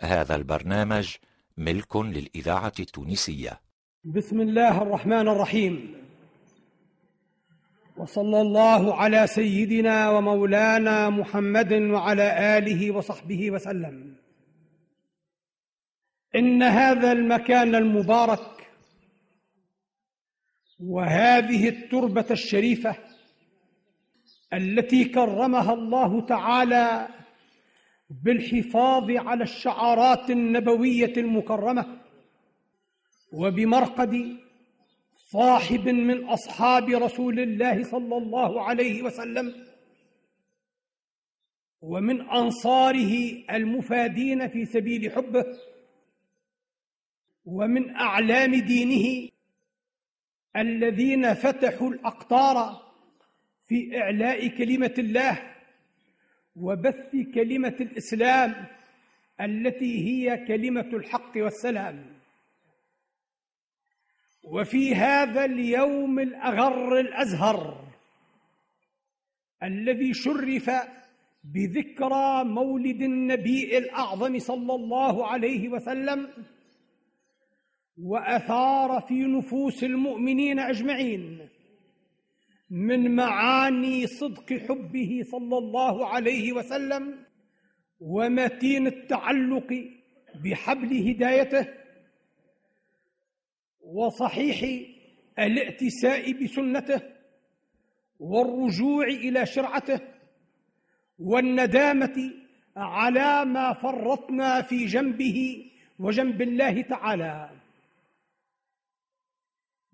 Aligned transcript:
هذا 0.00 0.34
البرنامج 0.36 1.16
ملك 1.56 1.96
للإذاعة 1.96 2.72
التونسية. 2.80 3.60
بسم 4.04 4.40
الله 4.40 4.82
الرحمن 4.82 5.28
الرحيم. 5.28 5.94
وصلى 7.96 8.40
الله 8.40 8.94
على 8.94 9.26
سيدنا 9.26 10.10
ومولانا 10.10 11.10
محمد 11.10 11.72
وعلى 11.72 12.58
آله 12.58 12.90
وصحبه 12.90 13.50
وسلم. 13.50 14.16
إن 16.36 16.62
هذا 16.62 17.12
المكان 17.12 17.74
المبارك 17.74 18.70
وهذه 20.80 21.68
التربة 21.68 22.26
الشريفة 22.30 22.96
التي 24.52 25.04
كرمها 25.04 25.72
الله 25.72 26.26
تعالى 26.26 27.08
بالحفاظ 28.10 29.10
على 29.10 29.44
الشعارات 29.44 30.30
النبوية 30.30 31.12
المكرمة 31.16 31.98
وبمرقد 33.32 34.36
صاحب 35.16 35.88
من 35.88 36.24
أصحاب 36.24 36.88
رسول 36.88 37.40
الله 37.40 37.82
صلى 37.82 38.16
الله 38.16 38.62
عليه 38.62 39.02
وسلم 39.02 39.66
ومن 41.80 42.20
أنصاره 42.20 43.44
المفادين 43.50 44.48
في 44.48 44.64
سبيل 44.64 45.12
حبه 45.12 45.44
ومن 47.44 47.96
أعلام 47.96 48.54
دينه 48.54 49.28
الذين 50.56 51.34
فتحوا 51.34 51.90
الأقطار 51.90 52.86
في 53.66 53.98
إعلاء 54.00 54.48
كلمة 54.48 54.94
الله 54.98 55.55
وبث 56.60 57.16
كلمة 57.34 57.76
الإسلام 57.80 58.66
التي 59.40 60.04
هي 60.06 60.46
كلمة 60.46 60.88
الحق 60.92 61.32
والسلام. 61.36 62.16
وفي 64.42 64.94
هذا 64.94 65.44
اليوم 65.44 66.18
الأغر 66.18 67.00
الأزهر 67.00 67.84
الذي 69.62 70.14
شرف 70.14 70.70
بذكرى 71.44 72.44
مولد 72.44 73.02
النبي 73.02 73.78
الأعظم 73.78 74.38
صلى 74.38 74.74
الله 74.74 75.26
عليه 75.26 75.68
وسلم 75.68 76.28
وأثار 77.98 79.00
في 79.08 79.14
نفوس 79.14 79.84
المؤمنين 79.84 80.58
أجمعين. 80.58 81.48
من 82.70 83.16
معاني 83.16 84.06
صدق 84.06 84.52
حبه 84.52 85.22
صلى 85.22 85.58
الله 85.58 86.06
عليه 86.06 86.52
وسلم 86.52 87.24
ومتين 88.00 88.86
التعلق 88.86 89.84
بحبل 90.44 91.08
هدايته 91.08 91.66
وصحيح 93.80 94.86
الائتساء 95.38 96.32
بسنته 96.44 97.00
والرجوع 98.18 99.06
إلى 99.06 99.46
شرعته 99.46 100.00
والندامة 101.18 102.32
على 102.76 103.44
ما 103.44 103.72
فرطنا 103.72 104.62
في 104.62 104.86
جنبه 104.86 105.70
وجنب 105.98 106.42
الله 106.42 106.82
تعالى. 106.82 107.50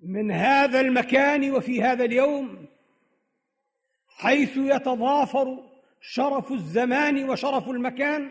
من 0.02 0.30
هذا 0.30 0.80
المكان 0.80 1.50
وفي 1.50 1.82
هذا 1.82 2.04
اليوم 2.04 2.66
حيث 4.08 4.56
يتضافر 4.56 5.70
شرف 6.00 6.52
الزمان 6.52 7.30
وشرف 7.30 7.68
المكان 7.68 8.30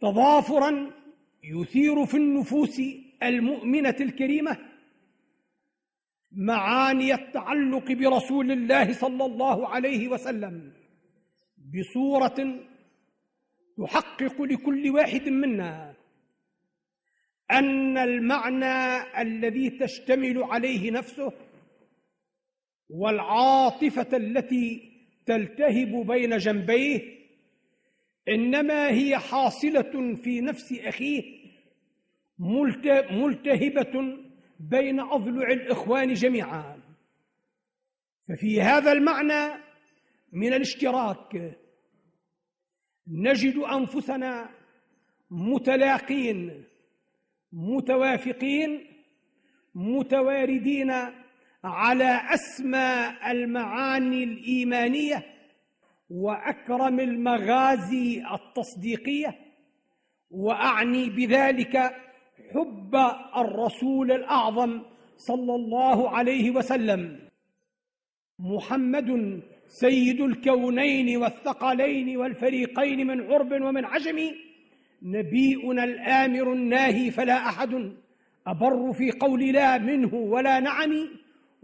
تضافرا 0.00 0.90
يثير 1.44 2.06
في 2.06 2.16
النفوس 2.16 2.82
المؤمنة 3.22 3.96
الكريمة 4.00 4.58
معاني 6.32 7.14
التعلق 7.14 7.92
برسول 7.92 8.50
الله 8.50 8.92
صلى 8.92 9.24
الله 9.24 9.68
عليه 9.68 10.08
وسلم 10.08 10.72
بصورة 11.74 12.60
تحقق 13.78 14.42
لكل 14.42 14.90
واحد 14.90 15.28
منا 15.28 15.87
أن 17.50 17.98
المعنى 17.98 19.02
الذي 19.22 19.70
تشتمل 19.70 20.42
عليه 20.42 20.90
نفسه 20.90 21.32
والعاطفة 22.88 24.16
التي 24.16 24.92
تلتهب 25.26 26.06
بين 26.06 26.36
جنبيه 26.36 27.18
إنما 28.28 28.88
هي 28.88 29.18
حاصلة 29.18 30.14
في 30.14 30.40
نفس 30.40 30.72
أخيه 30.72 31.38
ملتهبة 33.10 34.18
بين 34.60 35.00
أضلع 35.00 35.48
الإخوان 35.48 36.12
جميعا. 36.12 36.80
ففي 38.28 38.60
هذا 38.60 38.92
المعنى 38.92 39.62
من 40.32 40.52
الاشتراك 40.52 41.58
نجد 43.08 43.56
أنفسنا 43.56 44.50
متلاقين 45.30 46.64
متوافقين 47.52 48.84
متواردين 49.74 50.92
على 51.64 52.20
أسمى 52.34 53.16
المعاني 53.30 54.24
الإيمانية 54.24 55.24
وأكرم 56.10 57.00
المغازي 57.00 58.22
التصديقية 58.34 59.38
وأعني 60.30 61.10
بذلك 61.10 61.76
حب 62.54 62.96
الرسول 63.36 64.12
الأعظم 64.12 64.82
صلى 65.16 65.54
الله 65.54 66.10
عليه 66.10 66.50
وسلم. 66.50 67.28
محمد 68.38 69.40
سيد 69.66 70.20
الكونين 70.20 71.16
والثقلين 71.16 72.16
والفريقين 72.16 73.06
من 73.06 73.32
عرب 73.32 73.52
ومن 73.52 73.84
عجم 73.84 74.18
نبينا 75.02 75.84
الآمر 75.84 76.52
الناهي 76.52 77.10
فلا 77.10 77.48
أحد 77.48 77.92
أبر 78.46 78.92
في 78.92 79.10
قول 79.10 79.52
لا 79.52 79.78
منه 79.78 80.14
ولا 80.14 80.60
نعم 80.60 81.08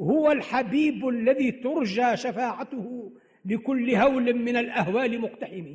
هو 0.01 0.33
الحبيب 0.33 1.09
الذي 1.09 1.51
ترجى 1.51 2.17
شفاعته 2.17 3.13
لكل 3.45 3.95
هول 3.95 4.35
من 4.35 4.57
الأهوال 4.57 5.21
مقتحم 5.21 5.67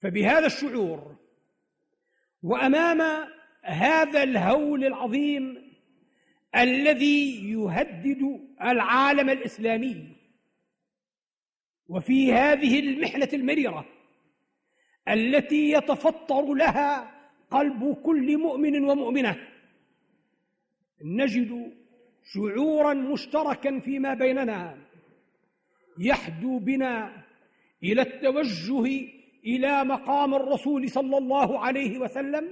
فبهذا 0.00 0.46
الشعور 0.46 1.16
وأمام 2.42 3.28
هذا 3.62 4.22
الهول 4.22 4.84
العظيم 4.84 5.68
الذي 6.56 7.50
يهدد 7.50 8.40
العالم 8.62 9.30
الإسلامي 9.30 10.16
وفي 11.88 12.32
هذه 12.32 12.80
المحنة 12.80 13.28
المريرة 13.32 13.97
التي 15.08 15.70
يتفطر 15.70 16.54
لها 16.54 17.10
قلب 17.50 17.94
كل 18.02 18.38
مؤمن 18.38 18.84
ومؤمنة. 18.84 19.36
نجد 21.04 21.72
شعورا 22.32 22.94
مشتركا 22.94 23.80
فيما 23.80 24.14
بيننا 24.14 24.78
يحدو 25.98 26.58
بنا 26.58 27.24
إلى 27.82 28.02
التوجه 28.02 29.08
إلى 29.46 29.84
مقام 29.84 30.34
الرسول 30.34 30.88
صلى 30.90 31.18
الله 31.18 31.58
عليه 31.58 31.98
وسلم 31.98 32.48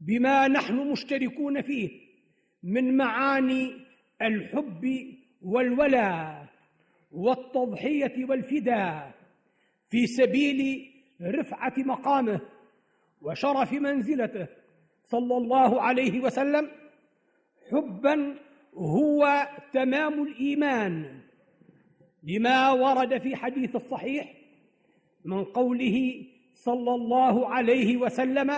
بما 0.00 0.48
نحن 0.48 0.90
مشتركون 0.90 1.62
فيه 1.62 1.90
من 2.62 2.96
معاني 2.96 3.72
الحب 4.22 5.14
والولاء 5.42 6.46
والتضحية 7.12 8.24
والفداء 8.24 9.14
في 9.90 10.06
سبيل 10.06 10.90
رفعة 11.24 11.74
مقامه 11.76 12.40
وشرف 13.20 13.72
منزلته 13.72 14.46
صلى 15.04 15.36
الله 15.36 15.82
عليه 15.82 16.20
وسلم 16.20 16.68
حبا 17.72 18.34
هو 18.74 19.48
تمام 19.72 20.22
الإيمان 20.22 21.20
لما 22.22 22.70
ورد 22.70 23.18
في 23.18 23.36
حديث 23.36 23.76
الصحيح 23.76 24.34
من 25.24 25.44
قوله 25.44 26.26
صلى 26.54 26.94
الله 26.94 27.48
عليه 27.48 27.96
وسلم 27.96 28.52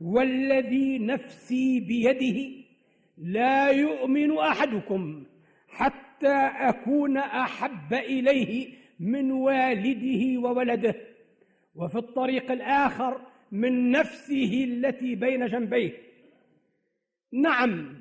والذي 0.00 0.98
نفسي 0.98 1.80
بيده 1.80 2.64
لا 3.18 3.70
يؤمن 3.70 4.38
أحدكم 4.38 5.24
حتى 5.68 6.36
أكون 6.68 7.16
أحب 7.16 7.94
إليه 7.94 8.72
من 9.00 9.30
والده 9.32 10.40
وولده 10.40 10.94
وفي 11.78 11.98
الطريق 11.98 12.50
الآخر 12.50 13.20
من 13.52 13.90
نفسه 13.90 14.64
التي 14.64 15.14
بين 15.14 15.46
جنبيه. 15.46 15.92
نعم 17.32 18.00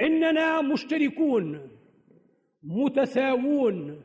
إننا 0.00 0.62
مشتركون 0.62 1.70
متساوون 2.62 4.02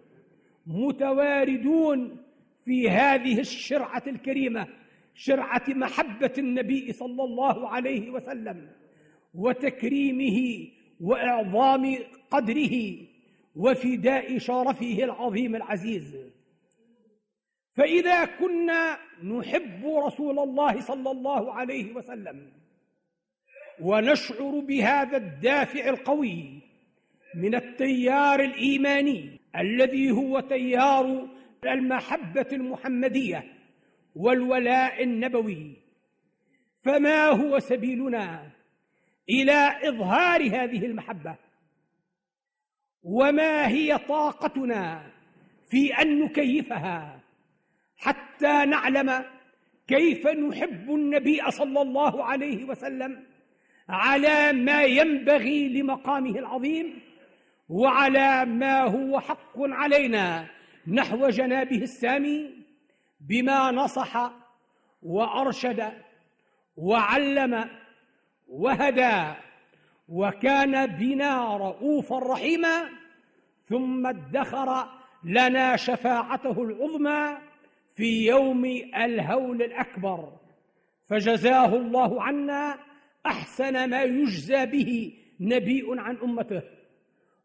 متواردون 0.68 2.18
في 2.66 2.90
هذه 2.90 3.40
الشرعة 3.40 4.04
الكريمة 4.08 4.68
شرعة 5.14 5.64
محبة 5.68 6.34
النبي 6.38 6.92
صلى 6.92 7.24
الله 7.24 7.70
عليه 7.70 8.10
وسلم 8.10 8.70
وتكريمه 9.34 10.68
وإعظام 11.00 11.98
قدره 12.32 12.98
وفداء 13.56 14.38
شرفه 14.38 15.04
العظيم 15.04 15.56
العزيز. 15.56 16.35
فإذا 17.76 18.26
كنا 18.26 18.98
نحب 19.24 19.86
رسول 19.86 20.40
الله 20.40 20.82
صلى 20.82 21.12
الله 21.12 21.54
عليه 21.54 21.94
وسلم 21.94 22.52
ونشعر 23.80 24.60
بهذا 24.60 25.18
الدافع 25.18 25.90
القوي 25.90 26.62
من 27.36 27.56
التيار 27.56 28.40
الإيماني 28.40 29.40
الذي 29.56 30.12
هو 30.12 30.40
تيار 30.40 31.28
المحبة 31.66 32.48
المحمدية 32.52 33.44
والولاء 34.16 35.04
النبوي 35.04 35.74
فما 36.84 37.28
هو 37.28 37.60
سبيلنا 37.60 38.52
إلى 39.30 39.90
إظهار 39.90 40.42
هذه 40.42 40.86
المحبة؟ 40.86 41.36
وما 43.04 43.68
هي 43.68 43.98
طاقتنا 43.98 45.12
في 45.70 45.94
أن 45.94 46.20
نكيفها؟ 46.20 47.25
حتى 47.98 48.66
نعلم 48.66 49.26
كيف 49.88 50.28
نحب 50.28 50.90
النبي 50.90 51.52
صلى 51.52 51.82
الله 51.82 52.24
عليه 52.24 52.66
وسلم 52.66 53.24
على 53.90 54.54
ما 54.54 54.84
ينبغي 54.84 55.70
لمقامه 55.70 56.40
العظيم 56.40 57.00
وعلى 57.70 58.46
ما 58.46 58.84
هو 58.84 59.20
حق 59.20 59.58
علينا 59.58 60.48
نحو 60.88 61.30
جنابه 61.30 61.78
السامي 61.78 62.52
بما 63.20 63.72
نصح 63.72 64.32
وأرشد 65.04 65.94
وعلم 66.78 67.70
وهدى 68.48 69.34
وكان 70.10 70.86
بنا 70.86 71.58
رؤوفا 71.58 72.20
رحيما 72.20 72.90
ثم 73.70 74.08
ادخر 74.08 74.88
لنا 75.24 75.76
شفاعته 75.76 76.64
العظمى 76.64 77.38
في 77.96 78.26
يوم 78.28 78.66
الهول 78.96 79.62
الأكبر. 79.62 80.34
فجزاه 81.08 81.76
الله 81.76 82.24
عنا 82.24 82.78
أحسن 83.26 83.90
ما 83.90 84.04
يجزى 84.04 84.66
به 84.66 85.14
نبي 85.40 85.84
عن 85.90 86.18
أمته. 86.18 86.62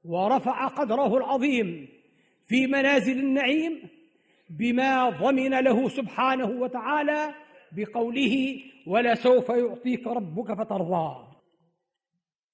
ورفع 0.05 0.67
قدره 0.67 1.17
العظيم 1.17 1.89
في 2.47 2.67
منازل 2.67 3.19
النعيم 3.19 3.89
بما 4.51 5.09
ضمن 5.11 5.51
له 5.61 5.89
سبحانه 5.89 6.47
وتعالى 6.47 7.35
بقوله 7.73 8.61
ولسوف 8.87 9.49
يعطيك 9.49 10.07
ربك 10.07 10.53
فترضى 10.53 11.27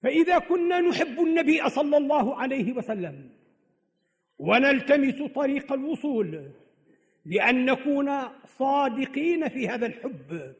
فإذا 0.03 0.39
كنا 0.39 0.81
نحب 0.81 1.21
النبي 1.21 1.69
صلى 1.69 1.97
الله 1.97 2.37
عليه 2.37 2.73
وسلم 2.73 3.31
ونلتمس 4.39 5.23
طريق 5.23 5.73
الوصول 5.73 6.51
لأن 7.27 7.65
نكون 7.65 8.11
صادقين 8.59 9.49
في 9.49 9.69
هذا 9.69 9.87
الحب 9.87 10.55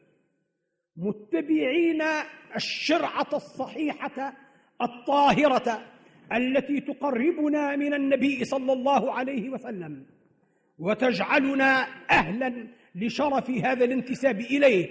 متبعين 0.97 2.01
الشرعة 2.55 3.27
الصحيحة 3.33 4.33
الطاهرة 4.81 5.85
التي 6.33 6.79
تقربنا 6.79 7.75
من 7.75 7.93
النبي 7.93 8.45
صلى 8.45 8.73
الله 8.73 9.13
عليه 9.13 9.49
وسلم 9.49 10.05
وتجعلنا 10.79 11.87
أهلا 12.09 12.67
لشرف 12.95 13.49
هذا 13.49 13.85
الانتساب 13.85 14.39
إليه 14.39 14.89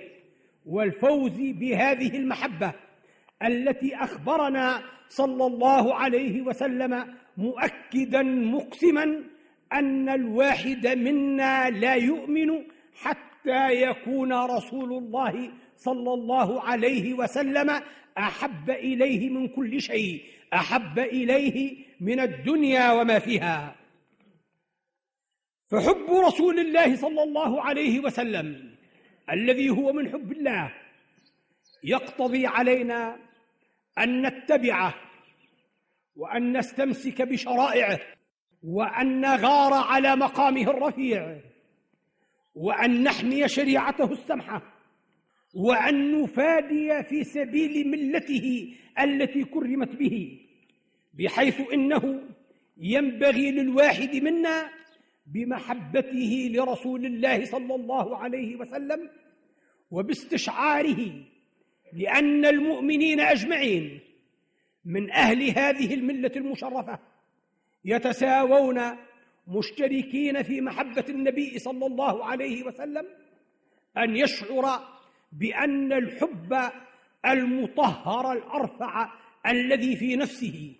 والفوز 0.66 1.36
بهذه 1.40 2.16
المحبة 2.16 2.72
التي 3.42 3.96
أخبرنا 3.96 4.82
صلى 5.08 5.46
الله 5.46 5.94
عليه 5.94 6.42
وسلم 6.42 7.14
مؤكدا 7.36 8.22
مقسما 8.22 9.24
أن 9.72 10.08
الواحد 10.08 10.86
منا 10.86 11.70
لا 11.70 11.94
يؤمن 11.94 12.64
حتى 12.94 13.82
يكون 13.82 14.32
رسول 14.32 14.92
الله 14.92 15.52
صلى 15.76 16.14
الله 16.14 16.62
عليه 16.62 17.14
وسلم 17.14 17.82
أحب 18.18 18.70
إليه 18.70 19.30
من 19.30 19.48
كل 19.48 19.80
شيء 19.80 20.22
أحب 20.54 20.98
إليه 20.98 21.76
من 22.00 22.20
الدنيا 22.20 22.92
وما 22.92 23.18
فيها. 23.18 23.76
فحب 25.70 26.10
رسول 26.10 26.60
الله 26.60 26.96
صلى 26.96 27.22
الله 27.22 27.62
عليه 27.62 28.00
وسلم 28.00 28.76
الذي 29.30 29.70
هو 29.70 29.92
من 29.92 30.12
حب 30.12 30.32
الله 30.32 30.74
يقتضي 31.84 32.46
علينا 32.46 33.18
أن 33.98 34.26
نتبعه 34.26 34.94
وأن 36.16 36.56
نستمسك 36.58 37.22
بشرائعه 37.22 38.00
وأن 38.66 39.20
نغار 39.20 39.74
على 39.74 40.16
مقامه 40.16 40.70
الرفيع 40.70 41.40
وأن 42.54 43.02
نحمي 43.02 43.48
شريعته 43.48 44.12
السمحة 44.12 44.62
وأن 45.54 46.22
نفادي 46.22 47.02
في 47.02 47.24
سبيل 47.24 47.88
ملته 47.88 48.74
التي 49.00 49.44
كرمت 49.44 49.96
به 49.96 50.40
بحيث 51.14 51.60
إنه 51.72 52.22
ينبغي 52.78 53.50
للواحد 53.50 54.16
منا 54.16 54.70
بمحبته 55.26 56.50
لرسول 56.52 57.06
الله 57.06 57.44
صلى 57.44 57.74
الله 57.74 58.16
عليه 58.16 58.56
وسلم 58.56 59.10
وباستشعاره 59.90 61.12
لأن 61.92 62.44
المؤمنين 62.44 63.20
أجمعين 63.20 64.00
من 64.84 65.10
أهل 65.10 65.42
هذه 65.42 65.94
الملة 65.94 66.32
المشرفة. 66.36 66.98
يتساوون 67.86 68.80
مشتركين 69.48 70.42
في 70.42 70.60
محبة 70.60 71.04
النبي 71.08 71.58
صلى 71.58 71.86
الله 71.86 72.24
عليه 72.24 72.62
وسلم 72.62 73.06
أن 73.96 74.16
يشعر 74.16 74.80
بأن 75.32 75.92
الحب 75.92 76.70
المطهر 77.26 78.32
الأرفع 78.32 79.12
الذي 79.46 79.96
في 79.96 80.16
نفسه 80.16 80.74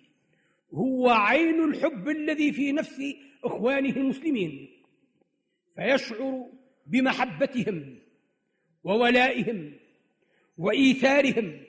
هو 0.73 1.09
عين 1.09 1.63
الحب 1.63 2.09
الذي 2.09 2.51
في 2.51 2.71
نفس 2.71 3.01
إخوانه 3.43 3.89
المسلمين 3.89 4.69
فيشعر 5.75 6.45
بمحبتهم 6.87 7.95
وولائهم 8.83 9.73
وإيثارهم 10.57 11.59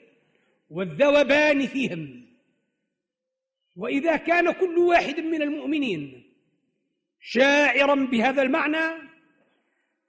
والذوبان 0.69 1.67
فيهم 1.67 2.28
وإذا 3.79 4.15
كان 4.15 4.51
كل 4.51 4.77
واحد 4.77 5.19
من 5.19 5.41
المؤمنين 5.41 6.23
شاعرا 7.19 7.95
بهذا 7.95 8.41
المعنى 8.41 9.09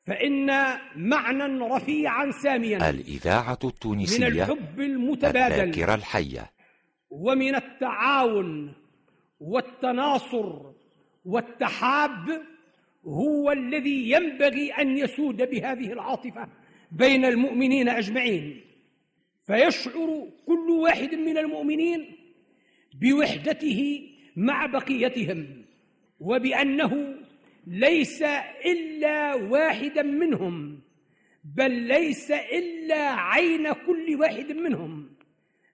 فإن 0.07 0.47
معنى 0.97 1.65
رفيعا 1.65 2.31
ساميا 2.31 2.91
الإذاعة 2.91 3.59
التونسية 3.65 4.19
من 4.19 4.27
الحب 4.27 4.81
المتبادل 4.81 5.61
الذاكرة 5.61 5.95
الحية. 5.95 6.50
ومن 7.11 7.55
التعاون 7.55 8.75
والتناصر 9.41 10.73
والتحاب 11.25 12.43
هو 13.05 13.53
الذي 13.53 14.11
ينبغي 14.11 14.73
أن 14.73 14.99
يسود 14.99 15.37
بهذه 15.50 15.93
العاطفة 15.93 16.49
بين 16.93 17.25
المؤمنين 17.25 17.89
أجمعين. 17.89 18.61
فيشعر 19.47 20.29
كل 20.47 20.71
واحد 20.71 21.15
من 21.15 21.39
المؤمنين 21.39 22.20
بوحدته 23.00 24.09
مع 24.37 24.66
بقيتهم 24.66 25.47
وبأنه 26.21 27.14
ليس 27.66 28.23
إلا 28.66 29.35
واحدا 29.35 30.02
منهم 30.02 30.80
بل 31.45 31.71
ليس 31.71 32.30
إلا 32.30 33.14
عين 33.14 33.73
كل 33.73 34.16
واحد 34.21 34.52
منهم 34.52 35.11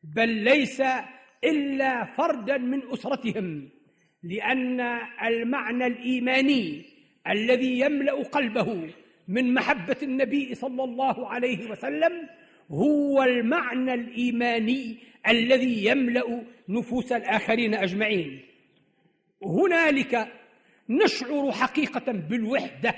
بل 0.04 0.28
ليس 0.28 0.82
إلا 1.44 2.04
فردا 2.04 2.58
من 2.58 2.82
أسرتهم 2.92 3.68
لأن 4.22 4.80
المعنى 5.24 5.86
الإيماني 5.86 6.84
الذي 7.28 7.80
يملأ 7.80 8.12
قلبه 8.12 8.88
من 9.28 9.54
محبة 9.54 9.96
النبي 10.02 10.54
صلى 10.54 10.84
الله 10.84 11.28
عليه 11.28 11.70
وسلم 11.70 12.12
هو 12.70 13.22
المعنى 13.22 13.94
الإيماني 13.94 14.96
الذي 15.28 15.84
يملأ 15.84 16.42
نفوس 16.68 17.12
الآخرين 17.12 17.74
أجمعين. 17.74 18.42
هنالك 19.42 20.32
نشعر 20.88 21.52
حقيقة 21.52 22.12
بالوحدة 22.12 22.94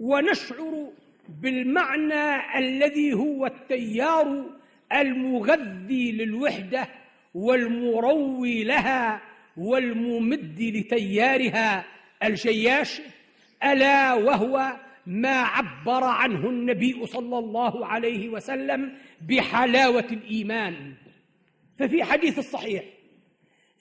ونشعر 0.00 0.92
بالمعنى 1.28 2.58
الذي 2.58 3.12
هو 3.12 3.46
التيار 3.46 4.44
المغذي 4.92 6.12
للوحدة 6.12 6.88
والمروي 7.34 8.64
لها 8.64 9.22
والممد 9.56 10.60
لتيارها 10.60 11.84
الجياش 12.22 13.00
ألا 13.64 14.14
وهو 14.14 14.76
ما 15.06 15.40
عبر 15.40 16.04
عنه 16.04 16.48
النبي 16.48 17.06
صلى 17.06 17.38
الله 17.38 17.86
عليه 17.86 18.28
وسلم 18.28 18.92
بحلاوة 19.28 20.06
الإيمان. 20.12 20.94
ففي 21.78 22.04
حديث 22.04 22.38
الصحيح 22.38 22.84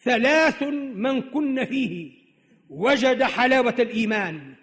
ثلاث 0.03 0.63
من 0.93 1.21
كن 1.21 1.65
فيه 1.65 2.11
وجد 2.69 3.23
حلاوة 3.23 3.75
الإيمان. 3.79 4.55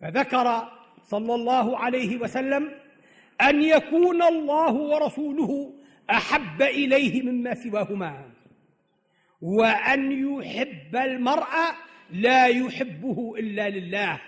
فذكر 0.00 0.72
صلى 1.02 1.34
الله 1.34 1.78
عليه 1.78 2.16
وسلم 2.16 2.70
أن 3.40 3.62
يكون 3.62 4.22
الله 4.22 4.72
ورسوله 4.72 5.74
أحب 6.10 6.62
إليه 6.62 7.22
مما 7.22 7.54
سواهما 7.54 8.30
وأن 9.40 10.12
يحب 10.12 10.96
المرء 10.96 11.50
لا 12.10 12.46
يحبه 12.46 13.34
إلا 13.38 13.70
لله. 13.70 14.20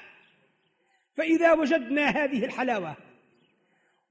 فإذا 1.16 1.52
وجدنا 1.52 2.08
هذه 2.08 2.44
الحلاوة 2.44 2.96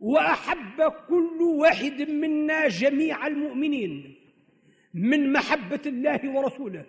وأحب 0.03 0.93
كل 1.09 1.41
واحد 1.41 2.01
منا 2.11 2.67
جميع 2.67 3.27
المؤمنين 3.27 4.15
من 4.93 5.33
محبة 5.33 5.79
الله 5.85 6.29
ورسوله. 6.29 6.85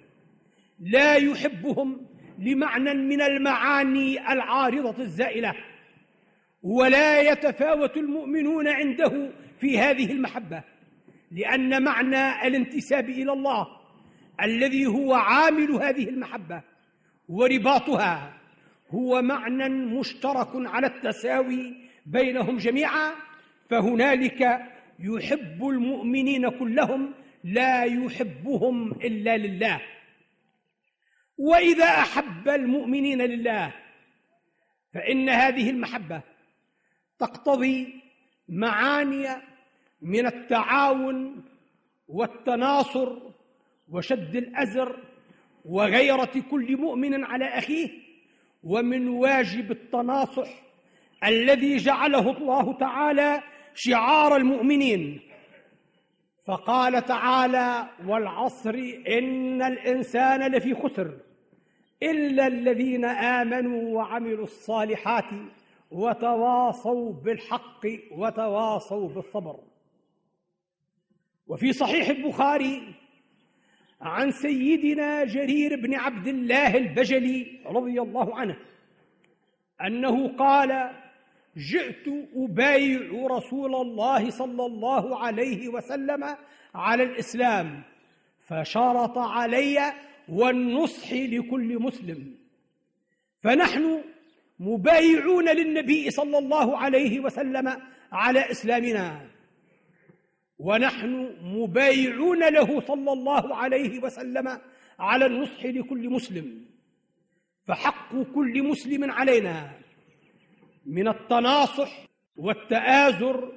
لا 0.80 1.14
يحبهم 1.14 2.06
لمعنى 2.38 2.94
من 2.94 3.20
المعاني 3.22 4.32
العارضة 4.32 5.02
الزائلة 5.02 5.54
ولا 6.62 7.20
يتفاوت 7.20 7.96
المؤمنون 7.96 8.68
عنده 8.68 9.30
في 9.60 9.78
هذه 9.78 10.12
المحبة 10.12 10.62
لأن 11.30 11.82
معنى 11.82 12.46
الانتساب 12.46 13.10
إلى 13.10 13.32
الله 13.32 13.66
الذي 14.42 14.86
هو 14.86 15.14
عامل 15.14 15.70
هذه 15.70 16.08
المحبة 16.08 16.62
ورباطها 17.28 18.32
هو 18.90 19.22
معنى 19.22 19.68
مشترك 19.68 20.48
على 20.54 20.86
التساوي 20.86 21.83
بينهم 22.06 22.56
جميعا 22.56 23.12
فهنالك 23.70 24.60
يحب 24.98 25.66
المؤمنين 25.68 26.48
كلهم 26.48 27.14
لا 27.44 27.84
يحبهم 27.84 28.92
إلا 28.92 29.36
لله. 29.36 29.80
وإذا 31.38 31.84
أحب 31.84 32.48
المؤمنين 32.48 33.22
لله 33.22 33.74
فإن 34.94 35.28
هذه 35.28 35.70
المحبة 35.70 36.22
تقتضي 37.18 38.00
معاني 38.48 39.28
من 40.02 40.26
التعاون 40.26 41.44
والتناصر 42.08 43.18
وشد 43.88 44.36
الأزر 44.36 44.98
وغيرة 45.64 46.44
كل 46.50 46.76
مؤمن 46.76 47.24
على 47.24 47.44
أخيه 47.44 47.90
ومن 48.62 49.08
واجب 49.08 49.70
التناصح 49.70 50.63
الذي 51.24 51.76
جعله 51.76 52.30
الله 52.30 52.72
تعالى 52.72 53.42
شعار 53.74 54.36
المؤمنين. 54.36 55.20
فقال 56.46 57.04
تعالى 57.04 57.88
والعصر 58.06 58.74
إن 59.08 59.62
الإنسان 59.62 60.52
لفي 60.52 60.74
خسر 60.74 61.18
إلا 62.02 62.46
الذين 62.46 63.04
آمنوا 63.04 63.96
وعملوا 63.96 64.44
الصالحات 64.44 65.30
وتواصوا 65.90 67.12
بالحق 67.12 67.86
وتواصوا 68.10 69.08
بالصبر. 69.08 69.60
وفي 71.46 71.72
صحيح 71.72 72.08
البخاري 72.08 72.94
عن 74.00 74.30
سيدنا 74.30 75.24
جرير 75.24 75.80
بن 75.80 75.94
عبد 75.94 76.26
الله 76.26 76.76
البجلي 76.76 77.60
رضي 77.66 78.00
الله 78.00 78.36
عنه 78.36 78.56
أنه 79.86 80.36
قال 80.36 80.90
جئت 81.56 82.08
أبايع 82.36 83.26
رسول 83.26 83.74
الله 83.74 84.30
صلى 84.30 84.66
الله 84.66 85.18
عليه 85.18 85.68
وسلم 85.68 86.36
على 86.74 87.02
الإسلام 87.02 87.82
فشرط 88.46 89.18
علي 89.18 89.92
والنصح 90.28 91.12
لكل 91.12 91.78
مسلم. 91.82 92.34
فنحن 93.42 94.04
مبايعون 94.58 95.48
للنبي 95.48 96.10
صلى 96.10 96.38
الله 96.38 96.78
عليه 96.78 97.20
وسلم 97.20 97.76
على 98.12 98.50
إسلامنا. 98.50 99.30
ونحن 100.58 101.36
مبايعون 101.42 102.48
له 102.48 102.80
صلى 102.80 103.12
الله 103.12 103.56
عليه 103.56 103.98
وسلم 104.00 104.58
على 104.98 105.26
النصح 105.26 105.64
لكل 105.64 106.10
مسلم. 106.10 106.64
فحق 107.66 108.16
كل 108.34 108.62
مسلم 108.62 109.10
علينا. 109.10 109.83
من 110.86 111.08
التناصح 111.08 112.06
والتآزر 112.36 113.52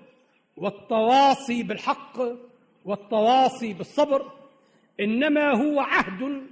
والتواصي 0.58 1.64
بالحق 1.64 2.20
والتواصي 2.86 3.74
بالصبر 3.74 4.32
إنما 5.00 5.52
هو 5.52 5.80
عهد 5.80 6.44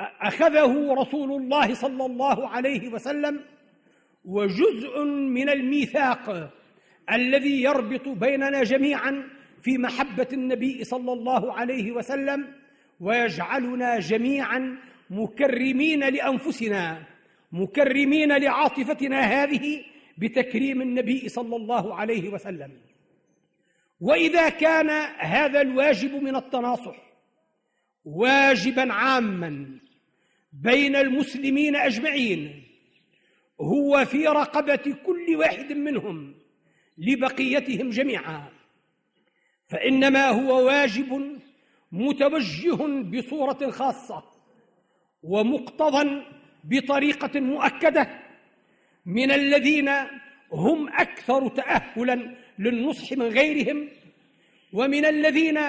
أخذه 0.00 0.94
رسول 0.94 1.42
الله 1.42 1.74
صلى 1.74 2.06
الله 2.06 2.48
عليه 2.48 2.88
وسلم 2.88 3.40
وجزء 4.24 5.04
من 5.04 5.48
الميثاق 5.48 6.52
الذي 7.12 7.62
يربط 7.62 8.08
بيننا 8.08 8.62
جميعا 8.62 9.24
في 9.62 9.78
محبة 9.78 10.28
النبي 10.32 10.84
صلى 10.84 11.12
الله 11.12 11.52
عليه 11.52 11.92
وسلم 11.92 12.46
ويجعلنا 13.00 13.98
جميعا 13.98 14.78
مكرمين 15.10 16.00
لأنفسنا 16.00 17.02
مكرمين 17.52 18.32
لعاطفتنا 18.36 19.20
هذه 19.20 19.82
بتكريم 20.18 20.82
النبي 20.82 21.28
صلى 21.28 21.56
الله 21.56 21.94
عليه 21.94 22.28
وسلم. 22.28 22.72
وإذا 24.00 24.48
كان 24.48 24.90
هذا 25.18 25.60
الواجب 25.60 26.22
من 26.22 26.36
التناصح 26.36 26.96
واجبا 28.04 28.92
عاما 28.92 29.78
بين 30.52 30.96
المسلمين 30.96 31.76
أجمعين 31.76 32.62
هو 33.60 34.04
في 34.04 34.26
رقبة 34.26 34.96
كل 35.06 35.36
واحد 35.36 35.72
منهم 35.72 36.34
لبقيتهم 36.98 37.90
جميعا. 37.90 38.48
فإنما 39.68 40.28
هو 40.28 40.66
واجب 40.66 41.38
متوجه 41.92 42.76
بصورة 43.02 43.70
خاصة 43.70 44.24
ومقتضى 45.22 46.22
بطريقة 46.64 47.40
مؤكدة 47.40 48.19
من 49.06 49.30
الذين 49.30 49.90
هم 50.52 50.88
أكثر 50.88 51.48
تاهلا 51.48 52.34
للنصح 52.58 53.12
من 53.12 53.22
غيرهم 53.26 53.88
ومن 54.72 55.04
الذين 55.04 55.60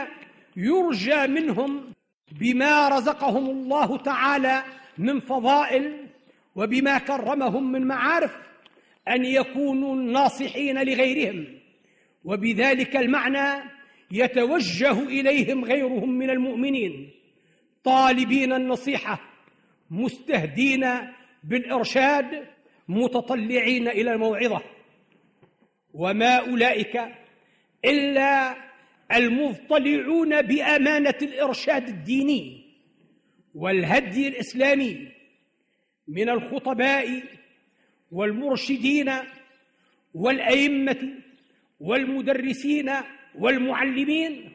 يرجى 0.55 1.27
منهم 1.27 1.93
بما 2.31 2.89
رزقهم 2.89 3.49
الله 3.49 3.97
تعالى 3.97 4.63
من 4.97 5.19
فضائل 5.19 6.07
وبما 6.55 6.97
كرمهم 6.97 7.71
من 7.71 7.87
معارف 7.87 8.37
أن 9.07 9.25
يكونوا 9.25 9.95
ناصحين 9.95 10.83
لغيرهم. 10.83 11.45
وبذلك 12.23 12.95
المعنى 12.95 13.63
يتوجه 14.11 15.03
إليهم 15.03 15.65
غيرهم 15.65 16.09
من 16.09 16.29
المؤمنين 16.29 17.09
طالبين 17.83 18.53
النصيحة 18.53 19.21
مستهدين 19.91 20.87
بالإرشاد 21.43 22.47
متطلعين 22.87 23.87
إلى 23.87 24.13
الموعظه 24.13 24.61
وما 25.93 26.35
أولئك 26.35 27.01
إلا 27.85 28.55
المضطلعون 29.15 30.41
بأمانة 30.41 31.17
الإرشاد 31.21 31.87
الديني 31.87 32.61
والهدي 33.55 34.27
الإسلامي 34.27 35.07
من 36.07 36.29
الخطباء 36.29 37.23
والمرشدين 38.11 39.11
والأئمة 40.13 41.13
والمدرسين 41.79 42.91
والمعلمين 43.35 44.51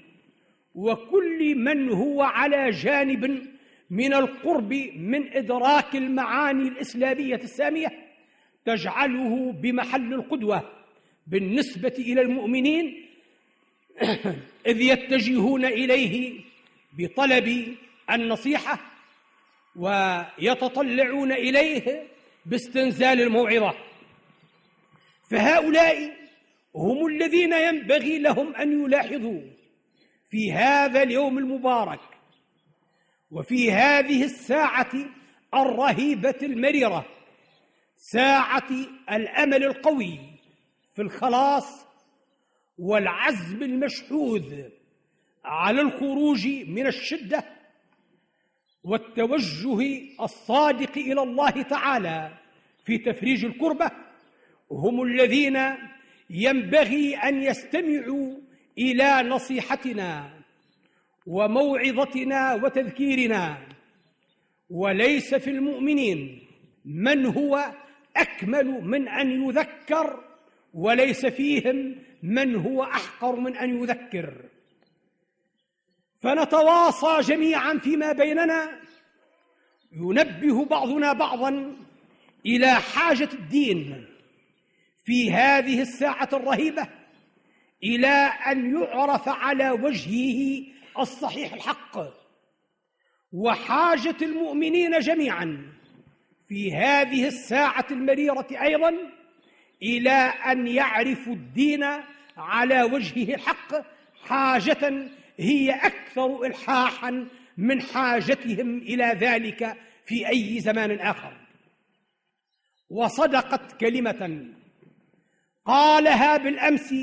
وكل 0.75 1.55
من 1.55 1.89
هو 1.89 2.23
على 2.23 2.71
جانب 2.71 3.43
من 3.91 4.15
القرب 4.15 4.73
من 4.97 5.33
إدراك 5.37 5.97
المعاني 5.97 6.69
الإسلامية 6.69 7.35
السامية. 7.35 8.06
تجعله 8.67 9.53
بمحل 9.53 10.15
القدوة 10.15 10.71
بالنسبة 11.27 11.95
إلى 11.99 12.21
المؤمنين 12.21 13.07
إذ 14.67 14.81
يتجهون 14.81 15.65
إليه 15.65 16.41
بطلب 16.93 17.77
النصيحة 18.11 18.79
ويتطلعون 19.77 21.33
إليه 21.33 22.07
باستنزال 22.47 23.21
الموعظة. 23.21 23.75
فهؤلاء 25.31 26.17
هم 26.75 27.07
الذين 27.07 27.53
ينبغي 27.53 28.19
لهم 28.19 28.55
أن 28.55 28.85
يلاحظوا 28.85 29.41
في 30.31 30.53
هذا 30.53 31.03
اليوم 31.03 31.39
المبارك 31.39 32.01
وفي 33.31 33.73
هذه 33.73 34.25
الساعة 34.25 34.93
الرهيبة 35.55 36.39
المريرة 36.43 37.16
ساعة 37.97 38.71
الأمل 39.11 39.65
القوي 39.65 40.19
في 40.95 41.03
الخلاص 41.03 41.87
والعزم 42.79 43.63
المشحوذ 43.63 44.63
على 45.45 45.81
الخروج 45.81 46.47
من 46.47 46.87
الشدة 46.87 47.45
والتوجه 48.85 50.03
الصادق 50.21 50.99
إلى 50.99 51.23
الله 51.23 51.51
تعالى 51.51 52.39
في 52.85 52.99
تفريج 52.99 53.45
الكربة 53.45 53.91
هم 54.71 55.03
الذين 55.03 55.59
ينبغي 56.31 57.17
أن 57.17 57.43
يستمعوا 57.43 58.39
إلى 58.79 59.23
نصيحتنا 59.23 60.31
وموعظتنا 61.27 62.55
وتذكيرنا 62.55 63.67
وليس 64.71 65.35
في 65.35 65.51
المؤمنين 65.51 66.47
من 66.85 67.27
هو 67.27 67.73
أكمل 68.21 68.67
من 68.67 69.09
أن 69.09 69.49
يذكر 69.49 70.25
وليس 70.75 71.27
فيهم 71.27 71.97
من 72.23 72.57
هو 72.57 72.83
أحقر 72.83 73.37
من 73.37 73.57
أن 73.57 73.83
يذكر. 73.83 74.35
فنتواصى 76.21 77.21
جميعا 77.21 77.79
فيما 77.79 78.13
بيننا. 78.13 78.81
ينبه 79.93 80.65
بعضنا 80.65 81.13
بعضا 81.13 81.77
إلى 82.47 82.75
حاجة 82.75 83.29
الدين 83.33 84.07
في 85.05 85.33
هذه 85.33 85.83
الساعة 85.83 86.29
الرهيبة 86.33 86.89
إلى 87.83 88.33
أن 88.47 88.77
يعرف 88.77 89.29
على 89.29 89.71
وجهه 89.71 90.63
الصحيح 90.99 91.53
الحق. 91.53 91.99
وحاجة 93.33 94.17
المؤمنين 94.23 94.99
جميعا 94.99 95.73
في 96.49 96.73
هذه 96.73 97.27
الساعة 97.27 97.87
المريرة 97.91 98.47
أيضا 98.51 98.95
إلى 99.83 100.11
أن 100.47 100.67
يعرفوا 100.67 101.33
الدين 101.33 101.85
على 102.37 102.83
وجهه 102.83 103.35
الحق 103.35 103.75
حاجة 104.25 105.09
هي 105.39 105.71
أكثر 105.71 106.45
إلحاحا 106.47 107.29
من 107.57 107.83
حاجتهم 107.83 108.79
إلى 108.79 109.05
ذلك 109.05 109.77
في 110.07 110.29
أي 110.29 110.61
زمان 110.61 110.91
آخر. 110.91 111.37
وصدقت 112.91 113.81
كلمة 113.81 114.47
قالها 115.65 116.37
بالأمس 116.37 116.95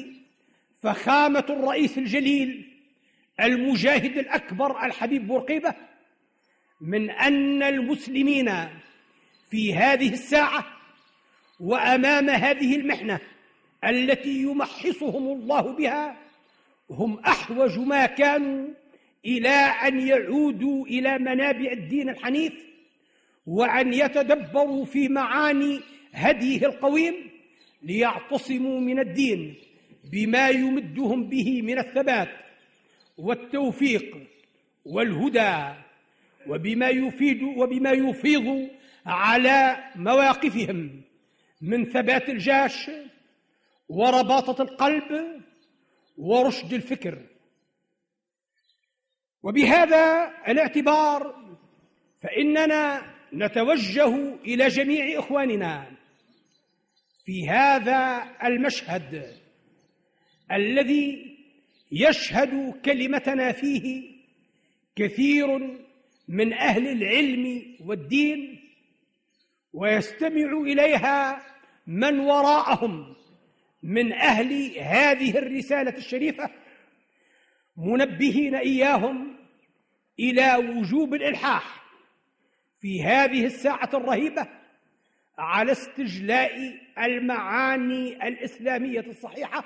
فخامة 0.82 1.46
الرئيس 1.50 1.98
الجليل 1.98 2.74
المجاهد 3.40 4.18
الأكبر 4.18 4.86
الحبيب 4.86 5.28
بورقيبة 5.28 5.76
من 6.82 7.10
أن 7.10 7.64
المسلمين 7.64 8.50
في 9.54 9.74
هذه 9.74 10.14
الساعة 10.14 10.66
وأمام 11.60 12.30
هذه 12.30 12.76
المحنة 12.76 13.20
التي 13.84 14.42
يمحصهم 14.42 15.28
الله 15.28 15.62
بها 15.62 16.18
هم 16.90 17.20
أحوج 17.20 17.80
ما 17.80 18.06
كانوا 18.06 18.68
إلى 19.26 19.50
أن 19.88 20.08
يعودوا 20.08 20.86
إلى 20.86 21.18
منابع 21.18 21.72
الدين 21.72 22.10
الحنيف 22.10 22.54
وأن 23.48 23.94
يتدبروا 23.94 24.86
في 24.86 25.08
معاني 25.08 25.80
هديه 26.14 26.66
القويم 26.66 27.14
ليعتصموا 27.84 28.80
من 28.80 29.00
الدين 29.00 29.56
بما 30.12 30.50
يمدهم 30.50 31.30
به 31.30 31.62
من 31.62 31.80
الثبات 31.80 32.30
والتوفيق 33.18 34.18
والهدى 34.86 35.74
وبما 36.48 36.90
يفيد 36.90 37.44
وبما 37.44 37.92
يفيض 37.92 38.70
على 39.06 39.78
مواقفهم 39.96 41.02
من 41.62 41.86
ثبات 41.86 42.30
الجاش 42.30 42.92
ورباطة 43.90 44.62
القلب 44.62 45.42
ورشد 46.18 46.74
الفكر. 46.74 47.26
وبهذا 49.44 50.32
الاعتبار 50.48 51.36
فإننا 52.22 53.14
نتوجه 53.34 54.36
إلى 54.36 54.68
جميع 54.68 55.20
إخواننا 55.20 55.92
في 57.26 57.50
هذا 57.50 58.24
المشهد 58.44 59.38
الذي 60.52 61.38
يشهد 61.92 62.74
كلمتنا 62.86 63.52
فيه 63.52 64.14
كثير 64.96 65.78
من 66.28 66.54
أهل 66.54 66.88
العلم 66.88 67.76
والدين 67.86 68.63
ويستمع 69.74 70.62
إليها 70.62 71.42
من 71.88 72.20
وراءهم 72.20 73.16
من 73.84 74.14
أهل 74.14 74.80
هذه 74.80 75.38
الرسالة 75.38 75.98
الشريفة 75.98 76.50
منبهين 77.78 78.56
إياهم 78.56 79.36
إلى 80.20 80.56
وجوب 80.56 81.14
الإلحاح 81.14 81.84
في 82.80 83.04
هذه 83.04 83.46
الساعة 83.46 83.90
الرهيبة 83.94 84.48
على 85.38 85.72
استجلاء 85.72 86.80
المعاني 87.00 88.28
الإسلامية 88.28 89.00
الصحيحة 89.00 89.64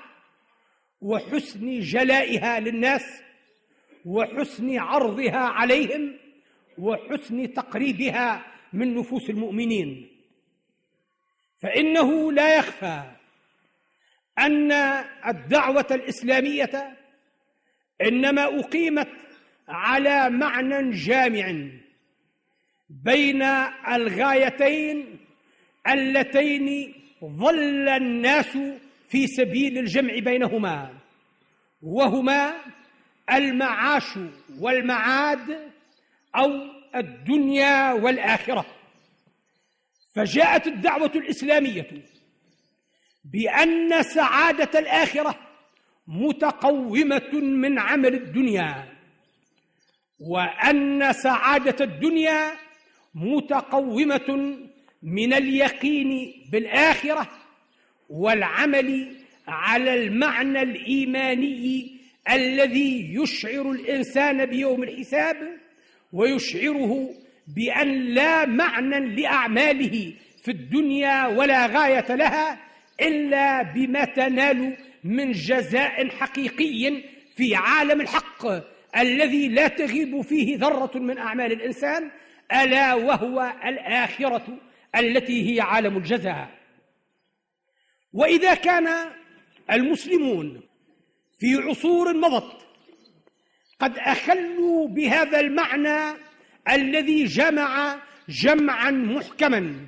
وحسن 1.00 1.80
جلائها 1.80 2.60
للناس 2.60 3.22
وحسن 4.04 4.78
عرضها 4.78 5.38
عليهم 5.38 6.16
وحسن 6.78 7.52
تقريبها 7.52 8.57
من 8.72 8.94
نفوس 8.94 9.30
المؤمنين. 9.30 10.08
فإنه 11.58 12.32
لا 12.32 12.58
يخفى 12.58 13.02
أن 14.38 14.72
الدعوة 15.28 15.86
الإسلامية 15.90 16.96
إنما 18.02 18.44
أقيمت 18.60 19.08
على 19.68 20.30
معنى 20.30 20.90
جامع 20.90 21.68
بين 22.90 23.42
الغايتين 23.88 25.18
اللتين 25.88 26.94
ظل 27.24 27.88
الناس 27.88 28.58
في 29.08 29.26
سبيل 29.26 29.78
الجمع 29.78 30.18
بينهما 30.18 30.94
وهما 31.82 32.54
المعاش 33.32 34.18
والمعاد 34.60 35.70
أو 36.36 36.77
الدنيا 36.94 37.92
والآخرة. 37.92 38.66
فجاءت 40.16 40.66
الدعوة 40.66 41.12
الإسلامية 41.14 41.86
بأن 43.24 44.02
سعادة 44.02 44.78
الآخرة 44.78 45.38
متقومة 46.06 47.34
من 47.34 47.78
عمل 47.78 48.14
الدنيا 48.14 48.88
وأن 50.20 51.12
سعادة 51.12 51.84
الدنيا 51.84 52.52
متقومة 53.14 54.56
من 55.02 55.32
اليقين 55.32 56.32
بالآخرة 56.52 57.28
والعمل 58.08 59.16
على 59.48 59.94
المعنى 59.94 60.62
الإيماني 60.62 61.98
الذي 62.30 63.14
يشعر 63.14 63.70
الإنسان 63.70 64.46
بيوم 64.46 64.82
الحساب. 64.82 65.57
ويشعره 66.12 67.10
بأن 67.56 67.88
لا 67.88 68.46
معنى 68.46 69.22
لأعماله 69.22 70.12
في 70.42 70.50
الدنيا 70.50 71.26
ولا 71.26 71.66
غاية 71.66 72.14
لها 72.14 72.58
إلا 73.00 73.62
بما 73.62 74.04
تنال 74.04 74.76
من 75.04 75.32
جزاء 75.32 76.08
حقيقي 76.08 77.02
في 77.36 77.54
عالم 77.54 78.00
الحق 78.00 78.46
الذي 78.96 79.48
لا 79.48 79.68
تغيب 79.68 80.20
فيه 80.20 80.58
ذرة 80.58 80.98
من 80.98 81.18
أعمال 81.18 81.52
الإنسان 81.52 82.10
ألا 82.52 82.94
وهو 82.94 83.52
الآخرة 83.64 84.58
التي 84.96 85.54
هي 85.54 85.60
عالم 85.60 85.96
الجزاء. 85.96 86.48
وإذا 88.12 88.54
كان 88.54 88.88
المسلمون 89.72 90.60
في 91.38 91.54
عصور 91.54 92.16
مضت 92.16 92.67
قد 93.80 93.98
أخلوا 93.98 94.88
بهذا 94.88 95.40
المعنى 95.40 96.16
الذي 96.70 97.24
جمع 97.24 97.96
جمعا 98.28 98.90
محكما 98.90 99.86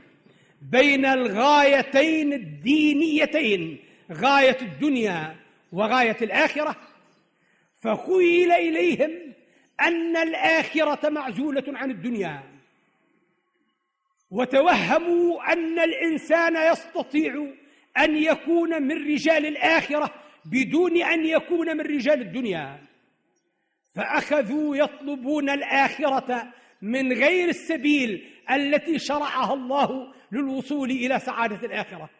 بين 0.62 1.06
الغايتين 1.06 2.32
الدينيتين 2.32 3.78
غاية 4.12 4.56
الدنيا 4.62 5.36
وغاية 5.72 6.16
الآخرة. 6.22 6.76
فخيل 7.82 8.52
إليهم 8.52 9.10
أن 9.80 10.16
الآخرة 10.16 11.08
معزولة 11.08 11.64
عن 11.68 11.90
الدنيا. 11.90 12.42
وتوهموا 14.30 15.52
أن 15.52 15.78
الإنسان 15.78 16.72
يستطيع 16.72 17.46
أن 17.98 18.16
يكون 18.16 18.82
من 18.82 19.12
رجال 19.12 19.46
الآخرة 19.46 20.14
بدون 20.44 21.02
أن 21.02 21.26
يكون 21.26 21.76
من 21.76 21.80
رجال 21.80 22.20
الدنيا. 22.20 22.89
فأخذوا 23.94 24.76
يطلبون 24.76 25.50
الآخرة 25.50 26.52
من 26.82 27.12
غير 27.12 27.48
السبيل 27.48 28.30
التي 28.50 28.98
شرعها 28.98 29.54
الله 29.54 30.14
للوصول 30.32 30.90
إلى 30.90 31.18
سعادة 31.18 31.66
الآخرة. 31.66 32.10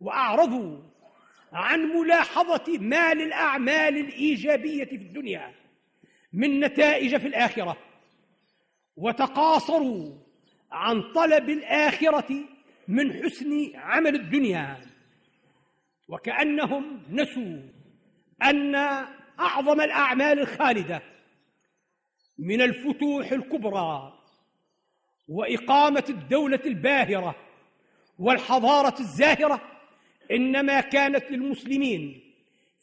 وأعرضوا 0.00 0.78
عن 1.52 1.80
ملاحظة 1.80 2.78
ما 2.78 3.14
للأعمال 3.14 3.96
الإيجابية 3.96 4.84
في 4.84 4.94
الدنيا 4.94 5.54
من 6.32 6.60
نتائج 6.60 7.16
في 7.16 7.28
الآخرة 7.28 7.76
وتقاصروا 8.96 10.12
عن 10.72 11.02
طلب 11.12 11.50
الآخرة 11.50 12.44
من 12.88 13.22
حسن 13.22 13.70
عمل 13.74 14.14
الدنيا. 14.14 14.76
وكأنهم 16.08 17.02
نسوا 17.10 17.60
أن 18.42 18.76
أعظم 19.40 19.80
الأعمال 19.80 20.38
الخالدة 20.38 21.02
من 22.38 22.62
الفتوح 22.62 23.32
الكبرى 23.32 24.12
وإقامة 25.28 26.04
الدولة 26.08 26.60
الباهرة 26.66 27.34
والحضارة 28.18 29.00
الزاهرة 29.00 29.60
إنما 30.30 30.80
كانت 30.80 31.30
للمسلمين 31.30 32.20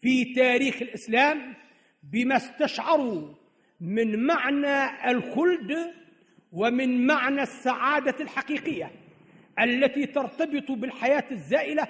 في 0.01 0.33
تاريخ 0.33 0.81
الإسلام 0.81 1.55
بما 2.03 2.35
استشعروا 2.37 3.33
من 3.81 4.25
معنى 4.25 5.11
الخلد 5.11 5.93
ومن 6.51 7.07
معنى 7.07 7.41
السعادة 7.41 8.15
الحقيقية 8.19 8.91
التي 9.59 10.05
ترتبط 10.05 10.71
بالحياة 10.71 11.23
الزائلة 11.31 11.87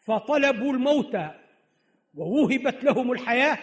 فطلبوا 0.00 0.72
الموت 0.72 1.16
ووهبت 2.14 2.84
لهم 2.84 3.12
الحياة 3.12 3.58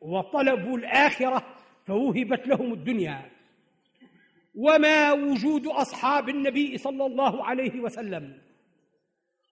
وطلبوا 0.00 0.78
الآخرة 0.78 1.46
فوهبت 1.86 2.46
لهم 2.46 2.72
الدنيا. 2.72 3.30
وما 4.54 5.12
وجود 5.12 5.66
أصحاب 5.66 6.28
النبي 6.28 6.78
صلى 6.78 7.06
الله 7.06 7.44
عليه 7.44 7.80
وسلم. 7.80 8.38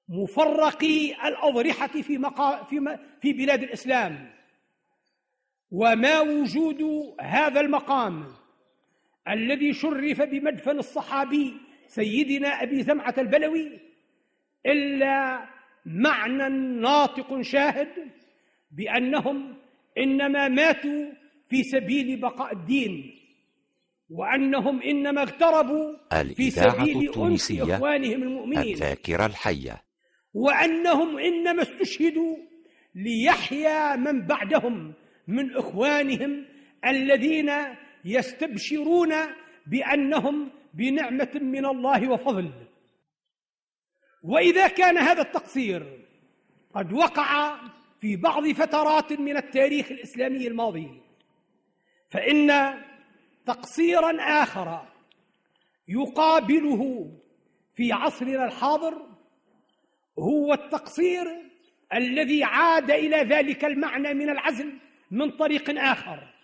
مفرقي 0.09 1.29
الأضرحة 1.29 1.87
في, 1.87 2.19
مقا 2.19 2.65
في, 2.65 2.99
في 3.21 3.33
بلاد 3.33 3.63
الإسلام. 3.63 4.31
وما 5.71 6.21
وجود 6.21 6.83
هذا 7.21 7.61
المقام 7.61 8.27
الذي 9.29 9.73
شرف 9.73 10.23
بمدفن 10.23 10.79
الصحابي 10.79 11.55
سيدنا 11.87 12.63
أبي 12.63 12.83
زمعة 12.83 13.15
البلوي 13.19 13.81
إلا 14.67 15.45
معنى 15.87 16.49
ناطق 16.81 17.41
شاهد 17.41 18.11
بأنهم 18.71 19.55
إنما 19.99 20.49
ماتوا 20.49 21.13
في 21.49 21.63
سبيل 21.63 22.21
بقاء 22.21 22.53
الدين 22.53 23.21
وأنهم 24.11 24.83
إنما 24.83 25.23
اغتربوا 25.23 25.97
في 26.35 26.51
سبيل 26.51 27.13
أنس 27.17 27.53
إخوانهم 27.53 28.23
المؤمنين. 28.23 28.75
الذاكرة 28.75 29.27
الحية. 29.27 29.83
وأنهم 30.35 31.19
إنما 31.19 31.63
استشهدوا 31.63 32.37
ليحيا 32.95 33.97
من 33.97 34.27
بعدهم 34.27 34.95
من 35.29 35.57
إخوانهم 35.57 36.45
الذين 36.87 37.51
يستبشرون 38.05 39.13
بأنهم 39.67 40.51
بنعمة 40.75 41.31
من 41.35 41.67
الله 41.67 42.13
وفضل. 42.13 42.51
وإذا 44.23 44.69
كان 44.69 44.99
هذا 44.99 45.23
التقصير 45.23 46.05
قد 46.75 46.93
وقع 46.93 47.61
في 48.05 48.17
بعض 48.17 48.49
فترات 48.49 49.13
من 49.13 49.37
التاريخ 49.37 49.91
الإسلامي 49.91 50.47
الماضي 50.47 51.01
فإن 52.11 52.75
تقصيرا 53.47 54.43
آخر 54.43 54.89
يقابله 55.89 57.13
في 57.75 57.93
عصرنا 57.93 58.45
الحاضر 58.45 59.07
هو 60.19 60.53
التقصير 60.53 61.27
الذي 61.95 62.45
عاد 62.45 62.91
إلى 62.91 63.17
ذلك 63.17 63.65
المعنى 63.65 64.15
من 64.15 64.31
العزل 64.31 64.73
من 65.11 65.31
طريق 65.31 65.81
آخر 65.81 66.35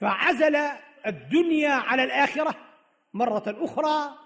فعزل 0.00 0.56
الدنيا 1.06 1.72
على 1.72 2.04
الآخرة 2.04 2.54
مرة 3.14 3.44
أخرى 3.46 4.18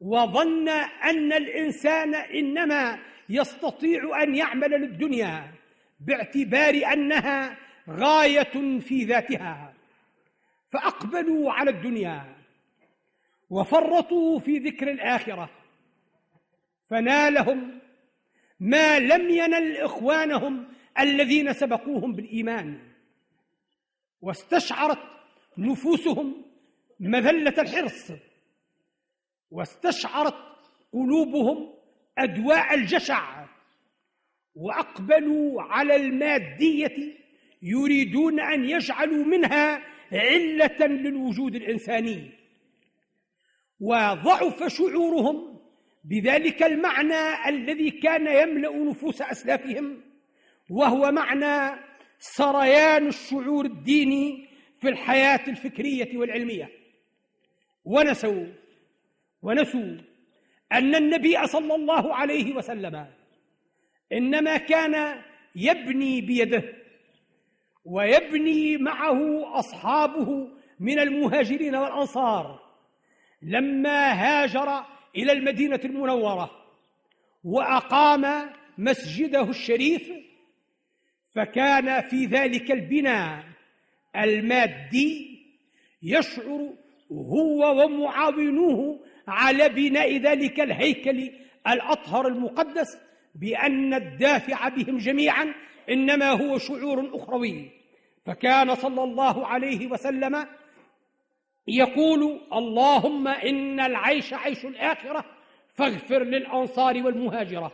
وظن 0.00 0.68
أن 1.04 1.32
الإنسان 1.32 2.14
إنما 2.14 2.98
يستطيع 3.32 4.22
أن 4.22 4.34
يعمل 4.34 4.70
للدنيا 4.70 5.54
باعتبار 6.00 6.92
أنها 6.92 7.56
غاية 7.90 8.80
في 8.80 9.04
ذاتها. 9.04 9.74
فأقبلوا 10.72 11.52
على 11.52 11.70
الدنيا 11.70 12.36
وفرطوا 13.50 14.38
في 14.38 14.58
ذكر 14.58 14.90
الآخرة 14.90 15.50
فنالهم 16.90 17.78
ما 18.60 18.98
لم 18.98 19.30
ينل 19.30 19.76
إخوانهم 19.76 20.68
الذين 20.98 21.52
سبقوهم 21.52 22.12
بالإيمان 22.12 22.78
واستشعرت 24.20 24.98
نفوسهم 25.58 26.44
مذلة 27.00 27.54
الحرص 27.58 28.12
واستشعرت 29.50 30.34
قلوبهم 30.92 31.74
أدواء 32.18 32.74
الجشع. 32.74 33.46
وأقبلوا 34.54 35.62
على 35.62 35.96
المادية 35.96 36.96
يريدون 37.62 38.40
أن 38.40 38.64
يجعلوا 38.70 39.24
منها 39.24 39.82
علة 40.12 40.86
للوجود 40.86 41.54
الإنساني. 41.54 42.30
وضعف 43.80 44.64
شعورهم 44.72 45.60
بذلك 46.04 46.62
المعنى 46.62 47.48
الذي 47.48 47.90
كان 47.90 48.26
يملأ 48.26 48.76
نفوس 48.76 49.22
أسلافهم 49.22 50.00
وهو 50.70 51.12
معنى 51.12 51.80
سريان 52.18 53.06
الشعور 53.06 53.64
الديني 53.64 54.48
في 54.80 54.88
الحياة 54.88 55.48
الفكرية 55.48 56.16
والعلمية. 56.18 56.70
ونسوا 57.84 58.46
ونسوا 59.42 59.96
أن 60.72 60.94
النبي 60.94 61.46
صلى 61.46 61.74
الله 61.74 62.14
عليه 62.14 62.54
وسلم 62.54 63.06
إنما 64.12 64.56
كان 64.56 65.22
يبني 65.56 66.20
بيده 66.20 66.62
ويبني 67.84 68.76
معه 68.76 69.58
أصحابه 69.58 70.48
من 70.80 70.98
المهاجرين 70.98 71.76
والأنصار 71.76 72.62
لما 73.42 74.12
هاجر 74.12 74.84
إلى 75.16 75.32
المدينة 75.32 75.80
المنورة 75.84 76.50
وأقام 77.44 78.50
مسجده 78.78 79.42
الشريف 79.50 80.10
فكان 81.34 82.00
في 82.00 82.26
ذلك 82.26 82.70
البناء 82.70 83.44
المادي 84.16 85.38
يشعر 86.02 86.74
هو 87.12 87.84
ومعاونوه 87.84 89.00
على 89.28 89.68
بناء 89.68 90.16
ذلك 90.16 90.60
الهيكل 90.60 91.30
الأطهر 91.66 92.26
المقدس 92.26 92.98
بأن 93.34 93.94
الدافع 93.94 94.68
بهم 94.68 94.98
جميعا 94.98 95.54
إنما 95.90 96.30
هو 96.30 96.58
شعور 96.58 97.10
أخروي. 97.14 97.70
فكان 98.26 98.74
صلى 98.74 99.04
الله 99.04 99.46
عليه 99.46 99.86
وسلم 99.86 100.46
يقول 101.68 102.40
اللهم 102.52 103.28
إن 103.28 103.80
العيش 103.80 104.34
عيش 104.34 104.64
الآخرة 104.64 105.24
فاغفر 105.74 106.24
للأنصار 106.24 107.02
والمهاجرة. 107.02 107.72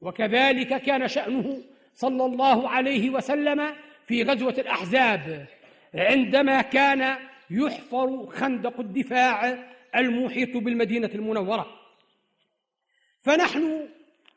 وكذلك 0.00 0.82
كان 0.82 1.08
شأنه 1.08 1.62
صلى 1.94 2.24
الله 2.24 2.68
عليه 2.68 3.10
وسلم 3.10 3.74
في 4.06 4.22
غزوة 4.22 4.54
الأحزاب 4.58 5.46
عندما 5.94 6.62
كان 6.62 7.16
يحفر 7.50 8.26
خندق 8.26 8.80
الدفاع 8.80 9.58
المحيط 9.96 10.56
بالمدينة 10.56 11.10
المنورة. 11.14 11.80
فنحن 13.22 13.88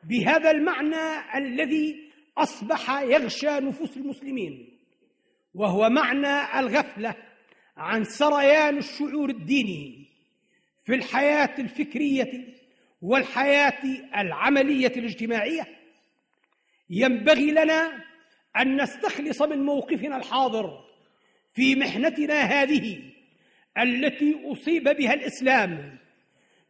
بهذا 0.03 0.51
المعنى 0.51 1.37
الذي 1.37 2.11
أصبح 2.37 3.01
يغشى 3.01 3.47
نفوس 3.47 3.97
المسلمين 3.97 4.79
وهو 5.53 5.89
معنى 5.89 6.59
الغفلة 6.59 7.15
عن 7.77 8.03
سريان 8.03 8.77
الشعور 8.77 9.29
الديني 9.29 10.07
في 10.83 10.95
الحياة 10.95 11.55
الفكرية 11.59 12.53
والحياة 13.01 13.83
العملية 14.17 14.93
الاجتماعية. 14.97 15.67
ينبغي 16.89 17.51
لنا 17.51 18.03
أن 18.57 18.81
نستخلص 18.81 19.41
من 19.41 19.57
موقفنا 19.65 20.17
الحاضر 20.17 20.83
في 21.53 21.75
محنتنا 21.75 22.41
هذه 22.41 23.12
التي 23.77 24.51
أصيب 24.51 24.83
بها 24.83 25.13
الإسلام 25.13 25.97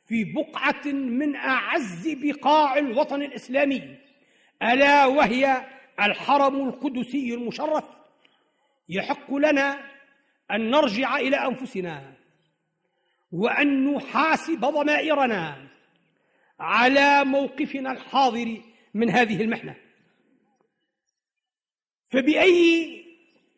في 0.07 0.23
بقعة 0.23 0.85
من 0.91 1.35
أعز 1.35 2.09
بقاع 2.09 2.77
الوطن 2.77 3.21
الإسلامي 3.21 3.97
ألا 4.63 5.05
وهي 5.05 5.65
الحرم 6.01 6.67
القدسي 6.67 7.33
المشرف. 7.33 7.85
يحق 8.89 9.33
لنا 9.33 9.89
أن 10.51 10.69
نرجع 10.69 11.17
إلى 11.17 11.35
أنفسنا 11.35 12.13
وأن 13.31 13.93
نحاسب 13.93 14.59
ضمائرنا 14.59 15.67
على 16.59 17.25
موقفنا 17.25 17.91
الحاضر 17.91 18.61
من 18.93 19.09
هذه 19.09 19.41
المحنة. 19.41 19.75
فبأي 22.09 23.03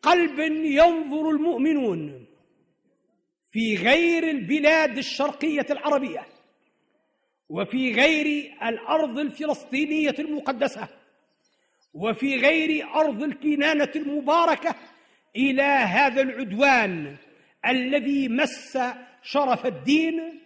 قلب 0.02 0.38
ينظر 0.64 1.30
المؤمنون 1.30 2.26
في 3.56 3.76
غير 3.76 4.30
البلاد 4.30 4.98
الشرقية 4.98 5.66
العربية 5.70 6.26
وفي 7.48 7.92
غير 7.92 8.52
الأرض 8.62 9.18
الفلسطينية 9.18 10.14
المقدسة 10.18 10.88
وفي 11.94 12.36
غير 12.36 12.94
أرض 12.94 13.22
الكنانة 13.22 13.90
المباركة 13.96 14.74
إلى 15.36 15.62
هذا 15.62 16.22
العدوان 16.22 17.16
الذي 17.66 18.28
مس 18.28 18.78
شرف 19.22 19.66
الدين 19.66 20.40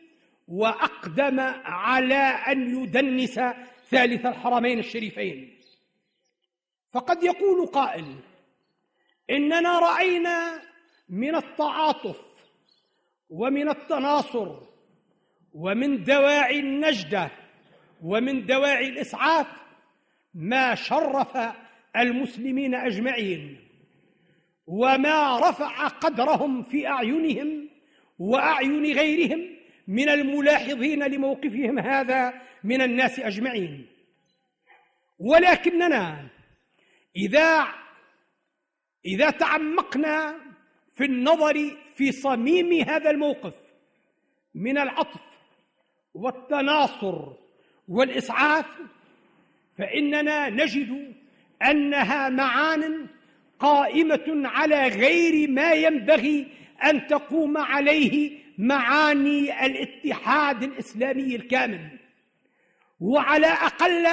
وأقدم 0.49 1.41
على 1.65 2.23
أن 2.25 2.83
يدنس 2.83 3.41
ثالث 3.91 4.27
الحرمين 4.27 4.79
الشريفين. 4.79 5.59
فقد 6.93 7.23
يقول 7.23 7.67
قائل 7.67 8.15
إننا 9.31 9.79
رأينا 9.79 10.63
من 11.09 11.35
التعاطف 11.35 12.30
ومن 13.31 13.69
التناصر 13.69 14.57
ومن 15.55 16.05
دواعي 16.05 16.61
النجدة 16.61 17.31
ومن 18.03 18.47
دواعي 18.47 18.89
الإسعاف 18.89 19.47
ما 20.35 20.75
شرف 20.75 21.39
المسلمين 21.97 22.75
أجمعين 22.75 23.59
وما 24.67 25.51
رفع 25.51 25.89
قدرهم 25.89 26.63
في 26.63 26.87
أعينهم 26.87 27.69
وأعين 28.19 28.85
غيرهم 28.85 29.57
من 29.89 30.09
الملاحظين 30.09 31.03
لموقفهم 31.03 31.79
هذا 31.79 32.33
من 32.65 32.83
الناس 32.83 33.21
أجمعين. 33.21 33.87
ولكننا 35.19 36.29
إذا 37.17 37.67
إذا 39.05 39.31
تعمقنا 39.31 40.50
في 41.01 41.07
النظر 41.07 41.77
في 41.95 42.13
صميم 42.13 42.73
هذا 42.89 43.11
الموقف 43.11 43.55
من 44.55 44.79
العطف 44.79 45.21
والتناصر 46.15 47.33
والإسعاف 47.89 48.67
فإننا 49.79 50.49
نجد 50.49 51.15
أنها 51.63 52.29
معان 52.29 53.07
قائمة 53.59 54.43
على 54.45 54.89
غير 54.89 55.51
ما 55.51 55.73
ينبغي 55.73 56.47
أن 56.85 57.07
تقوم 57.07 57.57
عليه 57.57 58.39
معاني 58.59 59.67
الاتحاد 59.67 60.63
الإسلامي 60.63 61.37
الكامل. 61.37 61.99
وعلى 63.01 63.47
أقل 63.47 64.07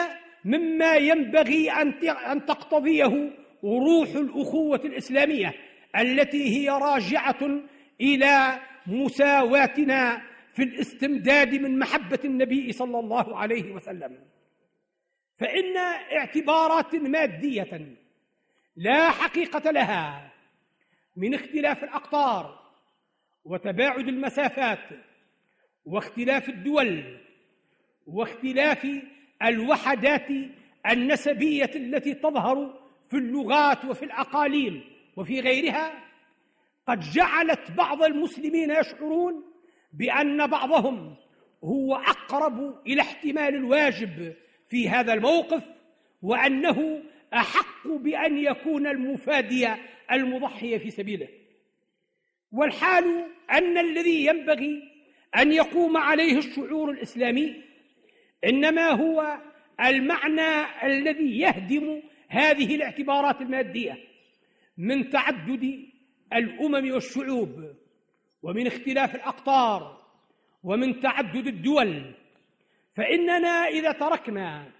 مما 0.45 0.95
ينبغي 0.95 1.71
أن 1.71 2.45
تقتضيه 2.45 3.31
روح 3.63 4.09
الأخوة 4.09 4.81
الإسلامية 4.85 5.53
التي 5.95 6.57
هي 6.57 6.69
راجعة 6.69 7.61
إلى 8.01 8.59
مساواتنا 8.87 10.21
في 10.53 10.63
الاستمداد 10.63 11.55
من 11.55 11.79
محبة 11.79 12.19
النبي 12.25 12.71
صلى 12.71 12.99
الله 12.99 13.37
عليه 13.37 13.71
وسلم. 13.71 14.19
فإن 15.37 15.77
اعتبارات 16.17 16.95
مادية 16.95 17.97
لا 18.75 19.09
حقيقة 19.09 19.71
لها 19.71 20.31
من 21.15 21.33
اختلاف 21.33 21.83
الأقطار 21.83 22.59
وتباعد 23.45 24.07
المسافات 24.07 24.79
واختلاف 25.85 26.49
الدول 26.49 27.17
واختلاف 28.07 28.87
الوحدات 29.43 30.27
النسبية 30.91 31.71
التي 31.75 32.13
تظهر 32.13 32.79
في 33.09 33.17
اللغات 33.17 33.85
وفي 33.85 34.05
الأقاليم. 34.05 34.96
وفي 35.17 35.39
غيرها 35.39 36.03
قد 36.87 36.99
جعلت 36.99 37.71
بعض 37.71 38.03
المسلمين 38.03 38.71
يشعرون 38.71 39.43
بأن 39.93 40.47
بعضهم 40.47 41.15
هو 41.63 41.95
أقرب 41.95 42.87
إلى 42.87 43.01
احتمال 43.01 43.55
الواجب 43.55 44.33
في 44.69 44.89
هذا 44.89 45.13
الموقف 45.13 45.63
وأنه 46.21 47.03
أحق 47.33 47.87
بأن 47.87 48.37
يكون 48.37 48.87
المفادي 48.87 49.67
المضحي 50.11 50.79
في 50.79 50.89
سبيله. 50.89 51.27
والحال 52.51 53.25
أن 53.51 53.77
الذي 53.77 54.25
ينبغي 54.25 54.83
أن 55.37 55.53
يقوم 55.53 55.97
عليه 55.97 56.37
الشعور 56.37 56.91
الإسلامي 56.91 57.63
إنما 58.45 58.89
هو 58.89 59.37
المعنى 59.85 60.65
الذي 60.83 61.39
يهدم 61.39 62.01
هذه 62.27 62.75
الاعتبارات 62.75 63.41
المادية. 63.41 63.97
من 64.77 65.09
تعدد 65.09 65.85
الأمم 66.33 66.91
والشعوب 66.91 67.75
ومن 68.43 68.67
اختلاف 68.67 69.15
الأقطار 69.15 70.01
ومن 70.63 70.99
تعدد 70.99 71.47
الدول. 71.47 72.15
فإننا 72.95 73.67
إذا 73.67 73.91
تركنا 73.91 74.71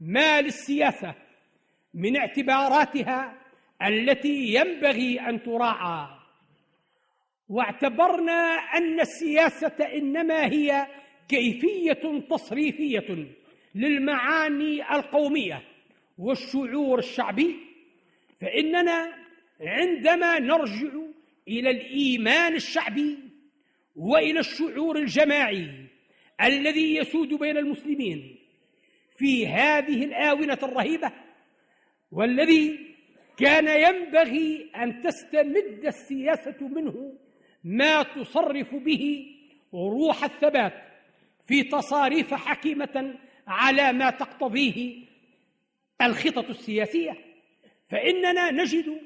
ما 0.00 0.40
للسياسة 0.40 1.14
من 1.94 2.16
اعتباراتها 2.16 3.34
التي 3.82 4.54
ينبغي 4.54 5.20
أن 5.20 5.42
تراعى 5.42 6.08
واعتبرنا 7.48 8.42
أن 8.74 9.00
السياسة 9.00 9.84
إنما 9.94 10.44
هي 10.46 10.86
كيفية 11.28 12.20
تصريفية 12.30 13.26
للمعاني 13.74 14.96
القومية 14.96 15.62
والشعور 16.18 16.98
الشعبي 16.98 17.56
فإننا 18.40 19.25
عندما 19.60 20.38
نرجع 20.38 20.88
إلى 21.48 21.70
الإيمان 21.70 22.54
الشعبي 22.54 23.18
وإلى 23.96 24.40
الشعور 24.40 24.98
الجماعي 24.98 25.86
الذي 26.42 26.96
يسود 26.96 27.28
بين 27.28 27.56
المسلمين 27.56 28.38
في 29.16 29.46
هذه 29.46 30.04
الآونة 30.04 30.58
الرهيبة 30.62 31.12
والذي 32.12 32.96
كان 33.36 33.68
ينبغي 33.68 34.70
أن 34.76 35.00
تستمد 35.00 35.84
السياسة 35.86 36.68
منه 36.68 37.12
ما 37.64 38.02
تصرف 38.02 38.74
به 38.74 39.26
روح 39.74 40.24
الثبات 40.24 40.72
في 41.46 41.62
تصاريف 41.62 42.34
حكيمة 42.34 43.14
على 43.46 43.92
ما 43.92 44.10
تقتضيه 44.10 45.04
الخطط 46.02 46.48
السياسية. 46.48 47.16
فإننا 47.88 48.50
نجد 48.50 49.00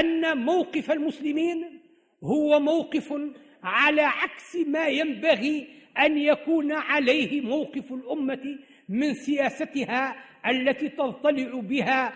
أن 0.00 0.38
موقف 0.38 0.90
المسلمين 0.90 1.80
هو 2.22 2.60
موقف 2.60 3.14
على 3.62 4.02
عكس 4.02 4.56
ما 4.56 4.86
ينبغي 4.86 5.68
أن 5.98 6.18
يكون 6.18 6.72
عليه 6.72 7.40
موقف 7.40 7.92
الأمة 7.92 8.58
من 8.88 9.14
سياستها 9.14 10.16
التي 10.46 10.88
تضطلع 10.88 11.60
بها 11.60 12.12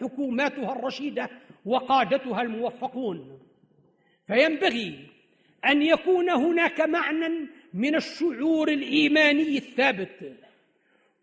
حكوماتها 0.00 0.72
الرشيدة 0.72 1.30
وقادتها 1.64 2.42
الموفقون. 2.42 3.38
فينبغي 4.26 4.98
أن 5.66 5.82
يكون 5.82 6.30
هناك 6.30 6.80
معنى 6.80 7.48
من 7.74 7.94
الشعور 7.94 8.68
الإيماني 8.68 9.56
الثابت 9.58 10.36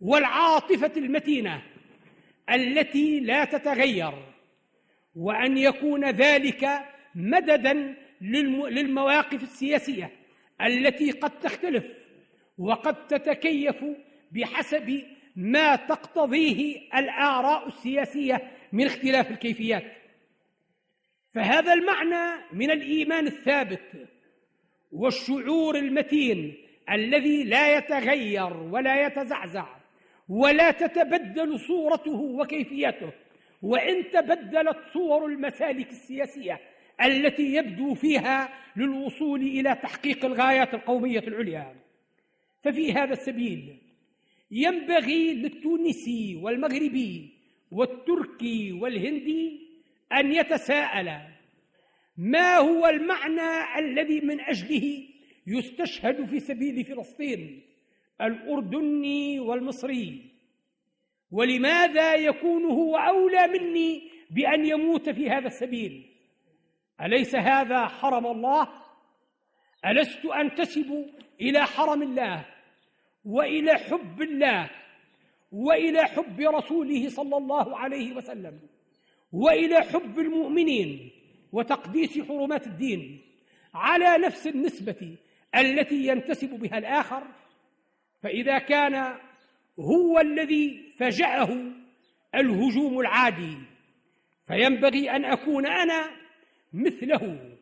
والعاطفة 0.02 0.92
المتينة 0.98 1.62
التي 2.50 3.20
لا 3.20 3.46
تتغير. 3.46 4.14
وأن 5.20 5.58
يكون 5.58 6.10
ذلك 6.10 6.70
مددا 7.16 7.96
للمواقف 8.22 9.44
السياسية 9.44 10.12
التي 10.62 11.12
قد 11.12 11.40
تختلف 11.40 11.86
وقد 12.58 13.08
تتكيف 13.08 13.76
بحسب 14.32 15.04
ما 15.36 15.76
تقتضيه 15.76 16.82
الآراء 16.96 17.68
السياسية 17.68 18.52
من 18.74 18.86
اختلاف 18.86 19.32
الكيفيات. 19.32 19.84
فهذا 21.34 21.74
المعنى 21.74 22.44
من 22.54 22.72
الإيمان 22.72 23.28
الثابت 23.28 24.08
والشعور 24.92 25.76
المتين 25.76 26.58
الذي 26.92 27.44
لا 27.44 27.78
يتغير 27.78 28.58
ولا 28.58 29.06
يتزعزع 29.06 29.68
ولا 30.30 30.72
تتبدل 30.72 31.60
صورته 31.60 32.20
وكيفيته 32.20 33.12
وإن 33.62 34.10
تبدلت 34.12 34.78
صور 34.94 35.26
المسالك 35.26 35.90
السياسية 35.90 36.60
التي 37.04 37.54
يبدو 37.54 37.94
فيها 37.94 38.50
للوصول 38.76 39.42
إلى 39.42 39.76
تحقيق 39.76 40.26
الغايات 40.26 40.74
القومية 40.74 41.20
العليا. 41.20 41.76
ففي 42.64 42.94
هذا 42.94 43.14
السبيل 43.14 43.78
ينبغي 44.52 45.34
للتونسي 45.34 46.36
والمغربي 46.36 47.30
والتركي 47.72 48.72
والهندي 48.72 49.60
أن 50.14 50.32
يتساءل 50.32 51.20
ما 52.18 52.58
هو 52.58 52.88
المعنى 52.88 53.80
الذي 53.80 54.22
من 54.22 54.40
أجله 54.40 55.04
يستشهد 55.48 56.26
في 56.26 56.40
سبيل 56.40 56.86
فلسطين 56.86 57.62
الأردني 58.22 59.40
والمصري. 59.40 60.39
ولماذا 61.32 62.16
يكون 62.16 62.66
هو 62.66 62.98
أولى 62.98 63.48
مني 63.48 64.12
بأن 64.32 64.66
يموت 64.66 65.10
في 65.10 65.30
هذا 65.30 65.48
السبيل؟ 65.48 66.10
أليس 67.02 67.36
هذا 67.36 67.88
حرم 67.88 68.26
الله؟ 68.26 68.68
ألست 69.86 70.26
أنتسب 70.26 71.06
إلى 71.42 71.66
حرم 71.66 72.04
الله 72.04 72.46
وإلى 73.26 73.74
حب 73.74 74.22
الله 74.22 74.70
وإلى 75.52 76.04
حب 76.04 76.40
رسوله 76.40 77.10
صلى 77.10 77.38
الله 77.38 77.78
عليه 77.78 78.14
وسلم 78.14 78.60
وإلى 79.32 79.82
حب 79.82 80.20
المؤمنين 80.20 81.12
وتقديس 81.52 82.20
حرمات 82.20 82.68
الدين 82.68 83.22
على 83.74 84.26
نفس 84.26 84.48
النسبة 84.48 85.18
التي 85.56 86.08
ينتسب 86.08 86.50
بها 86.50 86.78
الآخر؟ 86.78 87.24
فإذا 88.22 88.60
كان 88.60 89.16
هو 89.80 90.20
الذي 90.20 90.94
فجأه 90.98 91.58
الهجوم 92.36 93.00
العادي. 93.00 93.58
فينبغي 94.48 95.12
أن 95.12 95.26
أكون 95.26 95.66
أنا 95.66 96.12
مثله 96.74 97.56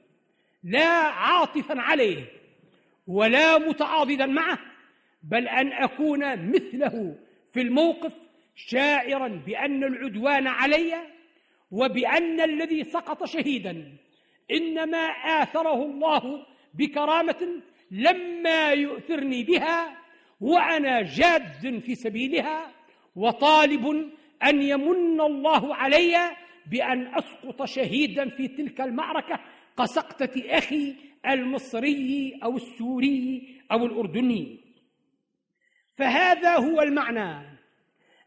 لا 0.64 0.88
عاطفا 0.90 1.82
عليه 1.82 2.24
ولا 3.08 3.58
متعاضدا 3.58 4.26
معه 4.26 4.60
بل 5.24 5.48
أن 5.48 5.74
أكون 5.74 6.52
مثله 6.52 7.16
في 7.54 7.62
الموقف 7.62 8.14
شاعرا 8.56 9.28
بأن 9.28 9.84
العدوان 9.84 10.48
علي 10.48 10.96
وبأن 11.72 12.42
الذي 12.42 12.84
سقط 12.84 13.26
شهيدا. 13.26 13.98
إنما 14.52 15.08
آثره 15.42 15.84
الله 15.84 16.46
بكرامة 16.74 17.62
لما 17.92 18.72
يؤثرني 18.72 19.44
بها 19.44 20.07
وأنا 20.40 21.02
جاد 21.02 21.80
في 21.80 21.96
سبيلها 21.96 22.72
وطالب 23.16 24.12
أن 24.44 24.62
يمن 24.62 25.22
الله 25.22 25.76
علي 25.76 26.36
بأن 26.72 27.16
أسقط 27.16 27.66
شهيدا 27.66 28.30
في 28.30 28.48
تلك 28.48 28.82
المعركة 28.82 29.40
كسقطة 29.78 30.32
أخي 30.46 30.96
المصري 31.28 32.40
أو 32.44 32.56
السوري 32.56 33.56
أو 33.72 33.86
الأردني. 33.86 34.60
فهذا 35.96 36.56
هو 36.56 36.82
المعنى 36.82 37.60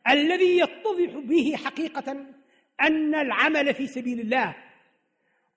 الذي 0.09 0.59
يتضح 0.59 1.19
به 1.19 1.57
حقيقة 1.57 2.13
أن 2.81 3.15
العمل 3.15 3.75
في 3.75 3.87
سبيل 3.87 4.21
الله 4.21 4.57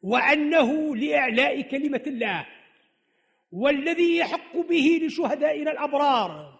وأنه 0.01 0.95
لإعلاء 0.95 1.61
كلمة 1.61 2.03
الله. 2.07 2.45
والذي 3.53 4.17
يحق 4.17 4.57
به 4.57 4.99
لشهدائنا 5.03 5.71
الأبرار 5.71 6.59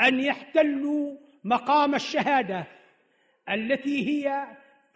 أن 0.00 0.20
يحتلوا 0.20 1.16
مقام 1.44 1.94
الشهادة 1.94 2.66
التي 3.50 4.08
هي 4.08 4.46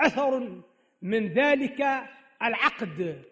أثر 0.01 0.61
من 1.03 1.29
ذلك 1.29 2.03
العقد 2.43 3.23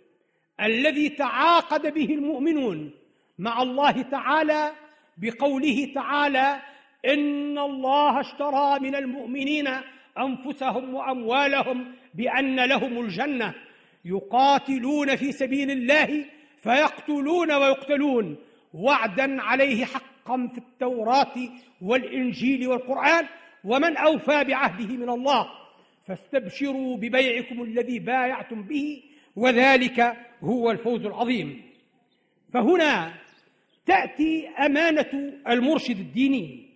الذي 0.61 1.09
تعاقد 1.09 1.95
به 1.95 2.15
المؤمنون 2.15 2.91
مع 3.39 3.63
الله 3.63 4.03
تعالى 4.03 4.73
بقوله 5.17 5.93
تعالى 5.95 6.61
إن 7.05 7.59
الله 7.59 8.21
اشترى 8.21 8.81
من 8.81 8.95
المؤمنين 8.95 9.69
أنفسهم 10.19 10.95
وأموالهم 10.95 11.93
بأن 12.15 12.61
لهم 12.61 13.01
الجنة 13.01 13.55
يقاتلون 14.05 15.17
في 15.17 15.33
سبيل 15.33 15.71
الله 15.71 16.25
فيقتلون 16.65 17.53
ويقتلون 17.53 18.37
وعدا 18.75 19.43
عليه 19.43 19.85
حقا 19.85 20.49
في 20.53 20.59
التوراة 20.59 21.35
والإنجيل 21.83 22.69
والقرآن 22.69 23.27
ومن 23.65 23.97
أوفى 23.97 24.45
بعهده 24.45 24.97
من 24.97 25.11
الله. 25.11 25.47
فاستبشروا 26.07 26.97
ببيعكم 26.97 27.63
الذي 27.63 27.99
بايعتم 27.99 28.63
به 28.63 29.03
وذلك 29.37 30.17
هو 30.41 30.71
الفوز 30.71 31.07
العظيم. 31.07 31.63
فهنا 32.53 33.15
تأتي 33.87 34.49
أمانة 34.49 35.33
المرشد 35.49 35.99
الديني 35.99 36.71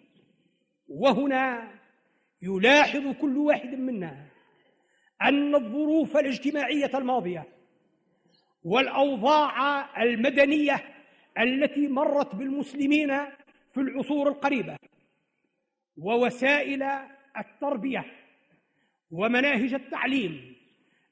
وهنا 0.88 1.70
يلاحظ 2.42 3.14
كل 3.20 3.36
واحد 3.36 3.74
منا 3.74 4.26
أن 5.22 5.54
الظروف 5.54 6.16
الاجتماعية 6.16 6.90
الماضية 6.94 7.57
والأوضاع 8.62 10.02
المدنية 10.02 10.84
التي 11.38 11.88
مرت 11.88 12.34
بالمسلمين 12.34 13.18
في 13.74 13.80
العصور 13.80 14.28
القريبة 14.28 14.76
ووسائل 15.96 16.82
التربية 17.38 18.04
ومناهج 19.10 19.74
التعليم 19.74 20.56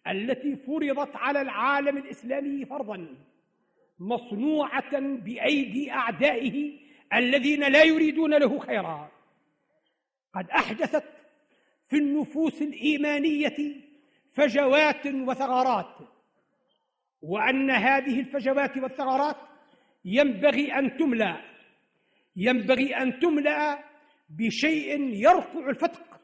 التي 0.07 0.57
فرضت 0.57 1.17
على 1.17 1.41
العالم 1.41 1.97
الإسلامي 1.97 2.65
فرضا 2.65 3.07
مصنوعة 3.99 5.01
بأيدي 5.01 5.91
أعدائه 5.91 6.79
الذين 7.15 7.73
لا 7.73 7.83
يريدون 7.83 8.35
له 8.35 8.59
خيرا. 8.59 9.11
قد 10.35 10.51
أحدثت 10.51 11.05
في 11.89 11.97
النفوس 11.97 12.63
الإيمانية 12.63 13.57
فجوات 14.33 15.07
وثغرات 15.07 15.97
وأن 17.23 17.71
هذه 17.71 18.21
الفجوات 18.21 18.77
والثغرات 18.77 19.37
ينبغي 20.05 20.73
أن 20.73 20.97
تملأ 20.97 21.41
ينبغي 22.37 22.97
أن 22.97 23.19
تملأ 23.19 23.85
بشيء 24.31 25.01
يرفع 25.01 25.69
الفتق 25.71 26.21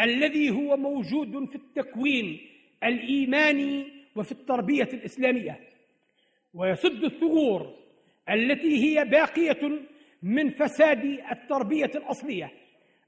الذي 0.00 0.50
هو 0.50 0.76
موجود 0.76 1.48
في 1.48 1.56
التكوين 1.56 2.40
الإيماني 2.84 3.86
وفي 4.16 4.32
التربية 4.32 4.88
الإسلامية. 4.92 5.60
ويسد 6.54 7.04
الثغور 7.04 7.74
التي 8.30 8.84
هي 8.84 9.04
باقية 9.04 9.80
من 10.22 10.50
فساد 10.50 11.04
التربية 11.32 11.90
الأصلية 11.94 12.52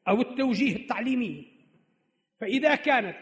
أو 0.09 0.21
التوجيه 0.21 0.77
التعليمي. 0.77 1.47
فإذا 2.41 2.75
كانت 2.75 3.17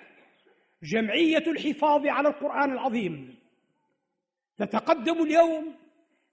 جمعية 0.83 1.45
الحفاظ 1.47 2.07
على 2.07 2.29
القرآن 2.29 2.73
العظيم 2.73 3.35
تتقدم 4.65 5.23
اليوم 5.23 5.75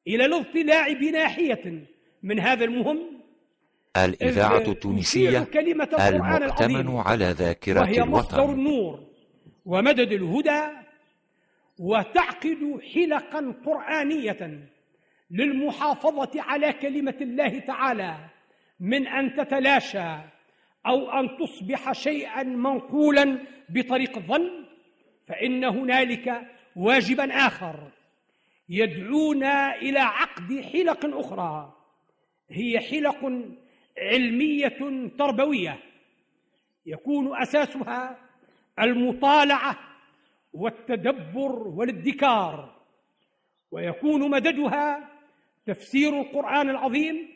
إلى 0.08 0.26
الاضطلاع 0.26 0.94
بناحية 0.94 1.86
من 2.24 2.40
هذا 2.40 2.66
المهم 2.66 3.00
الإذاعة 3.98 4.58
التونسية 4.58 5.48
المؤتمن 6.00 6.98
على 6.98 7.26
ذاكرة 7.26 7.82
وهي 7.82 7.96
الوطن. 7.96 8.12
مصدر 8.12 8.52
النور 8.52 9.00
ومدد 9.66 10.12
الهدى 10.12 10.62
وتعقد 11.80 12.80
حلقا 12.94 13.56
قرآنية 13.66 14.70
للمحافظة 15.32 16.42
على 16.42 16.74
كلمة 16.74 17.18
الله 17.22 17.60
تعالى 17.60 18.16
من 18.80 19.08
أن 19.08 19.36
تتلاشى 19.36 20.16
أو 20.86 21.12
أن 21.20 21.38
تصبح 21.38 21.92
شيئا 21.92 22.44
منقولا 22.44 23.38
بطريق 23.70 24.18
الظن 24.18 24.50
فإن 25.28 25.64
هنالك 25.64 26.42
واجبا 26.76 27.48
آخر 27.48 27.92
يدعونا 28.70 29.76
إلى 29.76 30.00
عقد 30.00 30.62
حلق 30.74 31.06
أخرى. 31.18 31.76
هي 32.50 32.80
حلق 32.80 33.32
علمية 33.98 35.10
تربوية 35.18 35.80
يكون 36.86 37.42
أساسها 37.42 38.18
المطالعة 38.80 39.80
والتدبر 40.54 41.68
والادكار 41.68 42.80
ويكون 43.72 44.30
مددها 44.30 45.10
تفسير 45.66 46.22
القرآن 46.22 46.70
العظيم 46.70 47.30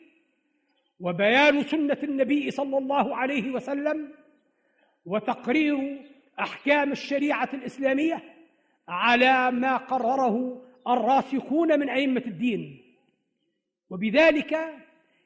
وبيان 1.00 1.62
سنة 1.62 1.98
النبي 2.02 2.50
صلى 2.50 2.78
الله 2.78 3.16
عليه 3.16 3.50
وسلم 3.50 4.12
وتقرير 5.06 6.00
أحكام 6.40 6.92
الشريعة 6.92 7.48
الإسلامية 7.54 8.22
على 8.88 9.50
ما 9.50 9.76
قرره 9.76 10.62
الراسخون 10.88 11.80
من 11.80 11.88
أئمة 11.88 12.22
الدين. 12.26 12.80
وبذلك 13.90 14.58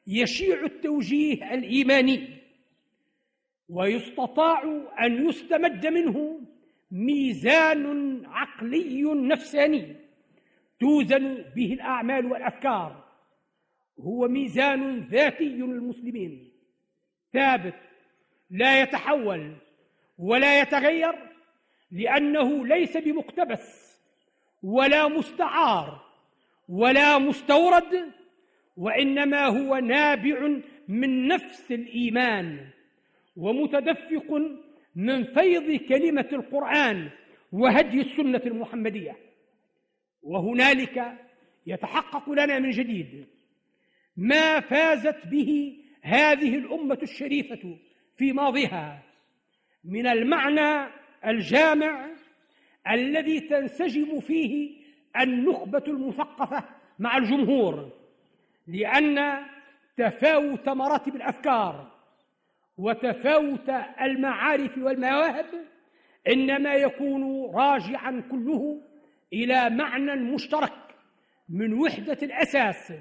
يشيع 0.07 0.63
التوجيه 0.65 1.53
الإيماني 1.53 2.27
ويستطاع 3.69 4.63
أن 4.99 5.29
يستمد 5.29 5.87
منه 5.87 6.41
ميزان 6.91 8.25
عقلي 8.25 9.03
نفساني 9.03 9.95
توزن 10.79 11.45
به 11.55 11.73
الأعمال 11.73 12.25
والأفكار. 12.25 13.03
هو 13.99 14.27
ميزان 14.27 14.99
ذاتي 14.99 15.49
للمسلمين. 15.49 16.51
ثابت 17.33 17.75
لا 18.49 18.81
يتحول 18.81 19.55
ولا 20.17 20.61
يتغير 20.61 21.15
لأنه 21.91 22.65
ليس 22.65 22.97
بمقتبس 22.97 23.88
ولا 24.63 25.07
مستعار 25.07 26.01
ولا 26.69 27.17
مستورد 27.17 28.11
وإنما 28.77 29.45
هو 29.45 29.75
نابع 29.77 30.59
من 30.87 31.27
نفس 31.27 31.71
الإيمان 31.71 32.69
ومتدفق 33.37 34.41
من 34.95 35.23
فيض 35.23 35.71
كلمة 35.81 36.29
القرآن 36.33 37.09
وهدي 37.51 38.01
السنة 38.01 38.41
المحمدية. 38.45 39.17
وهنالك 40.23 41.13
يتحقق 41.67 42.29
لنا 42.29 42.59
من 42.59 42.69
جديد 42.69 43.27
ما 44.17 44.59
فازت 44.59 45.27
به 45.27 45.77
هذه 46.01 46.55
الأمة 46.55 46.99
الشريفة 47.03 47.77
في 48.17 48.33
ماضيها 48.33 49.03
من 49.83 50.07
المعنى 50.07 50.91
الجامع 51.25 52.09
الذي 52.89 53.39
تنسجم 53.39 54.19
فيه 54.19 54.79
النخبة 55.19 55.83
المثقفة 55.87 56.63
مع 56.99 57.17
الجمهور 57.17 57.91
لأن 58.67 59.45
تفاوت 59.97 60.69
مراتب 60.69 61.15
الأفكار 61.15 61.91
وتفاوت 62.77 63.69
المعارف 64.01 64.77
والمواهب 64.77 65.45
إنما 66.27 66.73
يكون 66.73 67.51
راجعا 67.55 68.23
كله 68.31 68.81
إلى 69.33 69.69
معنى 69.69 70.15
مشترك 70.15 70.73
من 71.49 71.73
وحدة 71.73 72.17
الأساس 72.23 72.93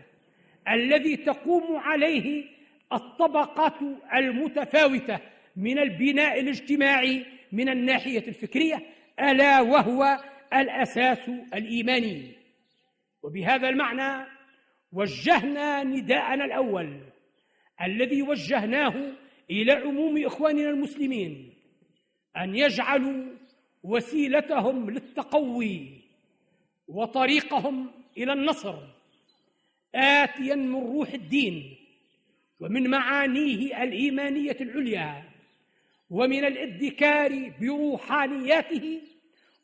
الذي 0.69 1.17
تقوم 1.17 1.77
عليه 1.77 2.45
الطبقات 2.93 3.75
المتفاوتة 4.15 5.19
من 5.57 5.79
البناء 5.79 6.41
الاجتماعي 6.41 7.27
من 7.53 7.69
الناحية 7.69 8.29
الفكرية 8.29 8.83
ألا 9.21 9.61
وهو 9.61 10.19
الأساس 10.55 11.29
الإيماني. 11.55 12.33
وبهذا 13.23 13.69
المعنى 13.69 14.27
وجهنا 14.93 15.83
نداءنا 15.85 16.45
الأول 16.45 17.01
الذي 17.83 18.23
وجهناه 18.23 18.95
إلى 19.51 19.73
عموم 19.73 20.25
إخواننا 20.25 20.71
المسلمين 20.71 21.55
أن 22.37 22.55
يجعلوا 22.57 23.25
وسيلتهم 23.83 24.91
للتقوي 24.91 26.01
وطريقهم 26.89 27.91
إلى 28.17 28.33
النصر 28.33 28.75
اتيا 29.95 30.55
من 30.55 30.75
روح 30.75 31.09
الدين 31.13 31.77
ومن 32.61 32.91
معانيه 32.91 33.83
الإيمانية 33.83 34.57
العليا. 34.61 35.28
ومن 36.11 36.45
الادكار 36.45 37.53
بروحانياته 37.61 39.01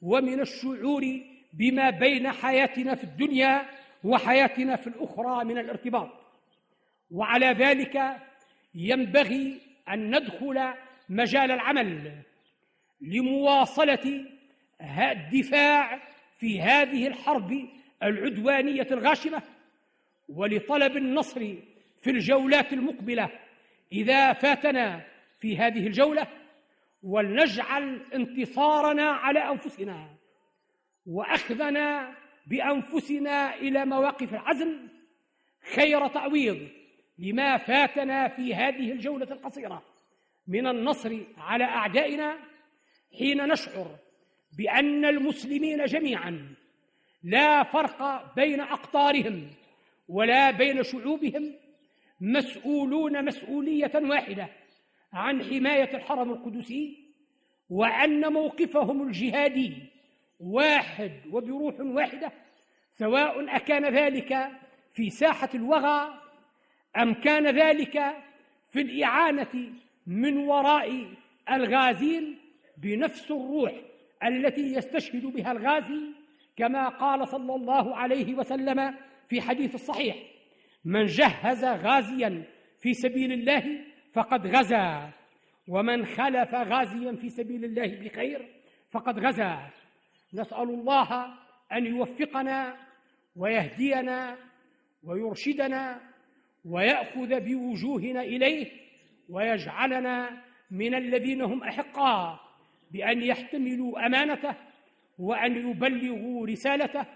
ومن 0.03 0.41
الشعور 0.41 1.21
بما 1.53 1.91
بين 1.91 2.33
حياتنا 2.33 2.95
في 2.95 3.05
الدنيا 3.05 3.67
وحياتنا 4.05 4.77
في 4.77 4.87
الأخرى 4.87 5.45
من 5.45 5.59
الارتباط. 5.59 6.11
وعلى 7.11 7.47
ذلك 7.47 8.17
ينبغي 8.75 9.61
أن 9.89 10.17
ندخل 10.17 10.75
مجال 11.09 11.51
العمل 11.51 12.13
لمواصلة 13.01 14.25
الدفاع 14.81 16.01
في 16.39 16.61
هذه 16.61 17.07
الحرب 17.07 17.69
العدوانية 18.03 18.87
الغاشمة 18.91 19.43
ولطلب 20.29 20.97
النصر 20.97 21.55
في 22.03 22.11
الجولات 22.11 22.73
المقبلة 22.73 23.31
إذا 23.93 24.33
فاتنا 24.33 25.14
في 25.45 25.57
هذه 25.57 25.87
الجولة 25.87 26.27
ولنجعل 27.03 28.01
انتصارنا 28.15 29.11
على 29.11 29.39
أنفسنا 29.39 30.09
وأخذنا 31.07 32.15
بأنفسنا 32.47 33.55
إلى 33.55 33.85
مواقف 33.85 34.35
العزم 34.35 34.89
خير 35.75 36.07
تعويض 36.07 36.69
لما 37.19 37.57
فاتنا 37.57 38.29
في 38.29 38.55
هذه 38.55 38.93
الجولة 38.93 39.27
القصيرة 39.31 39.83
من 40.47 40.67
النصر 40.67 41.19
على 41.39 41.65
أعدائنا 41.65 42.39
حين 43.19 43.49
نشعر 43.49 43.97
بأن 44.59 45.05
المسلمين 45.05 45.85
جميعا 45.85 46.55
لا 47.23 47.63
فرق 47.63 48.35
بين 48.35 48.61
أقطارهم 48.61 49.51
ولا 50.09 50.51
بين 50.51 50.83
شعوبهم 50.83 51.55
مسؤولون 52.21 53.25
مسؤولية 53.25 53.93
واحدة. 53.95 54.64
عن 55.15 55.43
حماية 55.43 55.97
الحرم 55.97 56.31
القدسي 56.31 57.05
وأن 57.71 58.33
موقفهم 58.33 59.03
الجهادي 59.03 59.73
واحد 60.41 61.13
وبروح 61.33 61.81
واحدة 61.81 62.33
سواء 62.93 63.57
أكان 63.57 63.95
ذلك 63.95 64.51
في 64.93 65.11
ساحة 65.11 65.49
الوغى 65.55 66.21
أم 66.97 67.15
كان 67.15 67.47
ذلك 67.47 68.17
في 68.73 68.81
الإعانة 68.81 69.73
من 70.07 70.37
وراء 70.37 71.07
الغازين 71.51 72.39
بنفس 72.77 73.31
الروح 73.31 73.73
التي 74.25 74.75
يستشهد 74.75 75.27
بها 75.27 75.53
الغازي 75.53 76.01
كما 76.57 76.89
قال 76.89 77.29
صلى 77.29 77.55
الله 77.55 77.97
عليه 77.97 78.35
وسلم 78.35 78.95
في 79.29 79.41
حديث 79.41 79.75
الصحيح 79.75 80.17
من 80.85 81.07
جهز 81.07 81.65
غازيا 81.65 82.43
في 82.81 82.95
سبيل 82.95 83.33
الله 83.33 83.94
فقد 84.15 84.47
غزا. 84.47 85.11
ومن 85.69 86.07
خلف 86.07 86.55
غازيا 86.55 87.13
في 87.13 87.29
سبيل 87.29 87.65
الله 87.65 87.87
بخير 87.87 88.49
فقد 88.91 89.19
غزا. 89.19 89.71
نسأل 90.35 90.69
الله 90.71 91.35
أن 91.73 91.87
يوفقنا 91.87 92.77
ويهدينا 93.37 94.37
ويرشدنا 95.05 96.01
ويأخذ 96.65 97.41
بوجوهنا 97.41 98.21
إليه 98.21 98.71
ويجعلنا 99.29 100.43
من 100.71 100.95
الذين 100.95 101.43
هم 101.43 101.63
احقا 101.63 102.41
بأن 102.91 103.23
يحتملوا 103.23 104.07
أمانته 104.07 104.55
وأن 105.19 105.71
يبلغوا 105.71 106.47
رسالته 106.47 107.07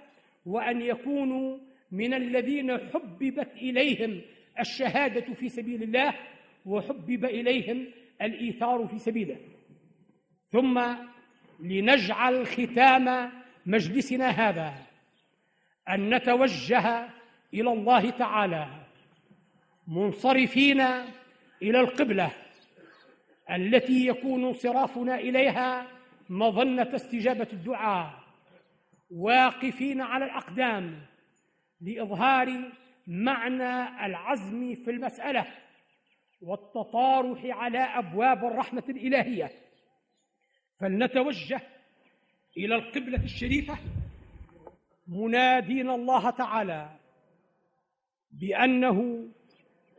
وأن 0.47 0.81
يكونوا 0.81 1.59
من 1.93 2.15
الذين 2.15 2.79
حببت 2.79 3.53
إليهم 3.57 4.21
الشهادة 4.61 5.35
في 5.35 5.49
سبيل 5.49 5.83
الله 5.83 6.15
وحبب 6.67 7.25
إليهم 7.25 7.87
الإيثار 8.23 8.87
في 8.87 8.99
سبيله. 8.99 9.37
ثم 10.53 10.83
لنجعل 11.61 12.47
ختام 12.47 13.31
مجلسنا 13.67 14.29
هذا 14.29 14.75
أن 15.89 16.15
نتوجه 16.15 17.09
إلى 17.55 17.73
الله 17.73 18.11
تعالى 18.11 18.67
منصرفين 19.89 20.81
إلى 21.63 21.81
القبلة 21.81 22.31
التي 23.51 24.07
يكون 24.07 24.45
انصرافنا 24.45 25.15
إليها 25.15 25.87
مظنة 26.29 26.91
استجابة 26.95 27.49
الدعاء 27.53 28.19
واقفين 29.11 30.01
على 30.01 30.25
الأقدام 30.25 31.01
لإظهار 31.81 32.73
معنى 33.07 34.07
العزم 34.07 34.75
في 34.75 34.91
المسألة. 34.91 35.47
والتطارح 36.41 37.45
على 37.45 37.79
أبواب 37.79 38.45
الرحمة 38.45 38.85
الإلهية. 38.89 39.51
فلنتوجه 40.81 41.61
إلى 42.57 42.75
القبلة 42.75 43.25
الشريفة. 43.25 43.79
منادين 45.07 45.91
الله 45.91 46.31
تعالى 46.31 46.99
بأنه 48.31 49.29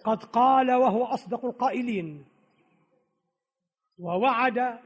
قد 0.04 0.24
قال 0.24 0.72
وهو 0.72 1.06
أصدق 1.06 1.46
القائلين. 1.46 2.26
ووعد 3.98 4.80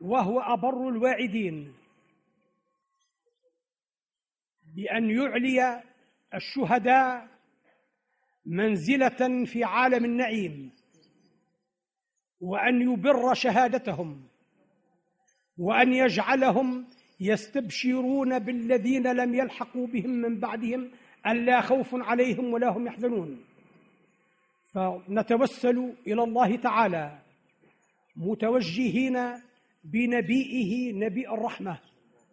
وهو 0.00 0.40
أبر 0.40 0.88
الواعدين. 0.88 1.74
بأن 4.74 5.10
يعلي 5.10 5.82
الشهداء 6.34 7.28
منزلة 8.46 9.44
في 9.44 9.64
عالم 9.64 10.04
النعيم. 10.04 10.77
وأن 12.40 12.92
يبر 12.92 13.34
شهادتهم 13.34 14.22
وأن 15.58 15.92
يجعلهم 15.92 16.86
يستبشرون 17.20 18.38
بالذين 18.38 19.12
لم 19.12 19.34
يلحقوا 19.34 19.86
بهم 19.86 20.10
من 20.10 20.40
بعدهم 20.40 20.90
الا 21.26 21.60
خوف 21.60 21.88
عليهم 21.92 22.52
ولا 22.52 22.68
هم 22.68 22.86
يحزنون. 22.86 23.44
فنتوسل 24.74 25.92
إلى 26.06 26.22
الله 26.22 26.56
تعالى 26.56 27.18
متوجهين 28.16 29.18
بنبيئه 29.84 30.92
نبي 30.92 31.28
الرحمة 31.28 31.78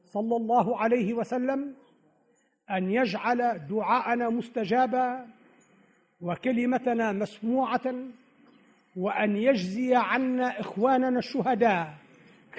صلى 0.05 0.35
الله 0.35 0.77
عليه 0.77 1.13
وسلم 1.13 1.75
أن 2.71 2.91
يجعل 2.91 3.67
دعاءنا 3.67 4.29
مستجابا 4.29 5.27
وكلمتنا 6.21 7.11
مسموعة 7.11 7.95
وأن 8.95 9.35
يجزي 9.35 9.95
عنا 9.95 10.59
إخواننا 10.59 11.19
الشهداء 11.19 11.97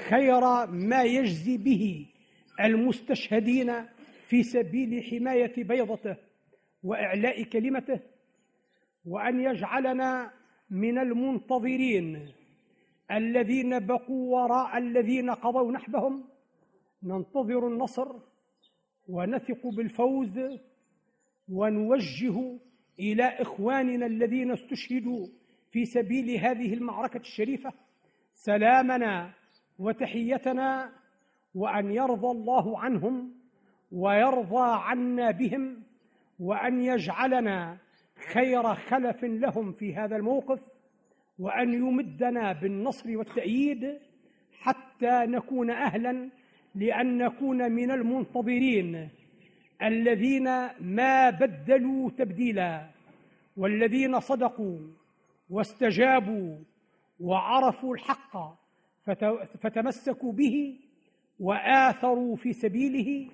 خير 0.09 0.67
ما 0.67 1.03
يجزي 1.03 1.57
به 1.57 2.07
المستشهدين 2.61 3.73
في 4.27 4.43
سبيل 4.43 5.05
حماية 5.05 5.65
بيضته 5.65 6.17
وإعلاء 6.83 7.43
كلمته 7.43 8.01
وأن 9.05 9.41
يجعلنا 9.41 10.31
من 10.71 10.99
المنتظرين 10.99 12.29
الذين 13.11 13.87
بقوا 13.87 14.37
وراء 14.37 14.79
الذين 14.79 15.31
قضوا 15.31 15.73
نحبهم. 15.73 16.25
ننتظر 17.03 17.69
النصر 17.69 18.09
ونثق 19.09 19.67
بالفوز 19.67 20.41
ونوجه 21.49 22.59
إلى 22.99 23.25
إخواننا 23.25 24.07
الذين 24.07 24.53
استشهدوا 24.53 25.27
في 25.77 25.85
سبيل 25.85 26.31
هذه 26.31 26.75
المعركة 26.75 27.19
الشريفة 27.19 27.73
سلامنا 28.35 29.31
وتحيتنا 29.79 30.93
وأن 31.55 31.91
يرضى 31.91 32.27
الله 32.27 32.79
عنهم 32.79 33.33
ويرضى 33.93 34.81
عنا 34.83 35.31
بهم 35.31 35.83
وأن 36.41 36.81
يجعلنا 36.81 37.79
خير 38.33 38.75
خلف 38.75 39.25
لهم 39.25 39.73
في 39.73 39.95
هذا 39.95 40.17
الموقف 40.17 40.61
وأن 41.39 41.75
يمدنا 41.75 42.53
بالنصر 42.53 43.17
والتأييد 43.17 43.99
حتى 44.61 45.27
نكون 45.27 45.71
أهلا 45.71 46.31
لأن 46.75 47.19
نكون 47.19 47.73
من 47.73 47.91
المنتظرين 47.91 49.09
الذين 49.83 50.45
ما 50.81 51.31
بدلوا 51.31 52.11
تبديلا 52.11 52.87
والذين 53.57 54.21
صدقوا 54.21 54.79
واستجابوا 55.51 56.59
وعرفوا 57.21 57.95
الحق 57.95 58.37
فتمسكوا 59.63 60.33
به 60.33 60.79
وآثروا 61.41 62.37
في 62.37 62.53
سبيله 62.53 63.31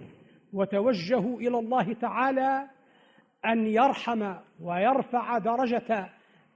وتوجهوا 0.52 1.40
إلى 1.40 1.58
الله 1.58 1.92
تعالى 1.92 2.68
أن 3.44 3.66
يرحم 3.66 4.34
ويرفع 4.60 5.38
درجة 5.38 6.08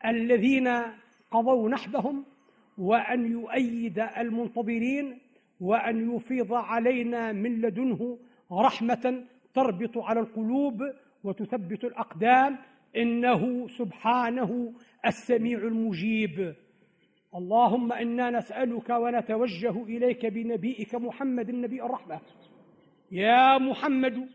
الذين 0.06 0.68
قضوا 1.30 1.68
نحبهم 1.68 2.24
وأن 2.78 3.32
يؤيد 3.32 3.98
المنتظرين 3.98 5.18
وأن 5.60 6.16
يفيض 6.16 6.52
علينا 6.52 7.32
من 7.32 7.60
لدنه 7.60 8.18
رحمة 8.52 9.24
تربط 9.54 9.98
على 9.98 10.20
القلوب 10.20 10.82
وتثبت 11.24 11.84
الأقدام 11.84 12.58
إنه 12.96 13.68
سبحانه 13.68 14.72
السميع 15.06 15.58
المجيب. 15.58 16.54
اللهم 17.34 17.92
إنا 17.92 18.30
نسألك 18.30 18.90
ونتوجه 18.90 19.82
إليك 19.82 20.26
بنبيك 20.26 20.94
محمد 20.94 21.48
النبي 21.48 21.82
الرحمة. 21.82 22.20
يا 23.12 23.58
محمد 23.58 24.28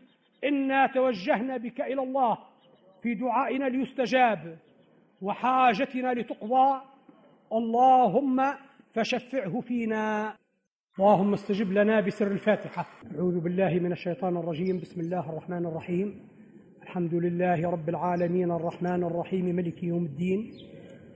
إنا 0.44 0.86
توجهنا 0.86 1.56
بك 1.56 1.80
إلى 1.80 2.02
الله 2.02 2.38
في 3.02 3.14
دعائنا 3.14 3.64
ليستجاب 3.64 4.58
وحاجتنا 5.22 6.14
لتقضى. 6.14 6.80
اللهم 7.52 8.54
فشفعه 8.94 9.60
فينا. 9.60 10.36
اللهم 10.98 11.32
استجب 11.32 11.72
لنا 11.72 12.00
بسر 12.00 12.26
الفاتحة. 12.32 12.86
أعوذ 13.18 13.40
بالله 13.40 13.74
من 13.74 13.92
الشيطان 13.92 14.36
الرجيم. 14.36 14.78
بسم 14.78 15.00
الله 15.00 15.30
الرحمن 15.30 15.66
الرحيم. 15.66 16.31
الحمد 16.92 17.14
لله 17.14 17.70
رب 17.70 17.88
العالمين 17.88 18.50
الرحمن 18.50 19.04
الرحيم 19.04 19.44
ملك 19.44 19.82
يوم 19.82 20.04
الدين 20.04 20.52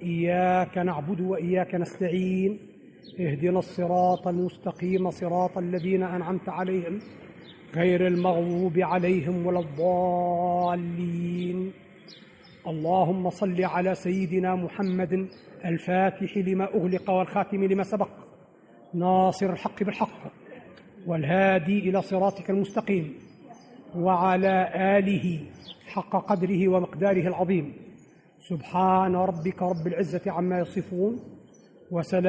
إياك 0.02 0.78
نعبد 0.78 1.20
وإياك 1.20 1.74
نستعين 1.74 2.58
اهدنا 3.20 3.58
الصراط 3.58 4.28
المستقيم 4.28 5.10
صراط 5.10 5.58
الذين 5.58 6.02
أنعمت 6.02 6.48
عليهم 6.48 7.00
غير 7.74 8.06
المغضوب 8.06 8.78
عليهم 8.78 9.46
ولا 9.46 9.60
الضالين. 9.60 11.72
اللهم 12.66 13.30
صل 13.30 13.64
على 13.64 13.94
سيدنا 13.94 14.54
محمد 14.54 15.28
الفاتح 15.64 16.36
لما 16.36 16.74
أغلق 16.74 17.10
والخاتم 17.10 17.64
لما 17.64 17.82
سبق 17.82 18.10
ناصر 18.94 19.52
الحق 19.52 19.82
بالحق 19.82 20.32
والهادي 21.06 21.78
إلى 21.78 22.02
صراطك 22.02 22.50
المستقيم. 22.50 23.25
وعلى 23.98 24.70
آله 24.98 25.40
حق 25.86 26.26
قدره 26.26 26.68
ومقداره 26.68 27.28
العظيم. 27.28 27.72
سبحان 28.48 29.14
ربك 29.16 29.62
رب 29.62 29.86
العزة 29.86 30.20
عما 30.26 30.58
يصفون 30.58 31.20
وسلام 31.90 32.24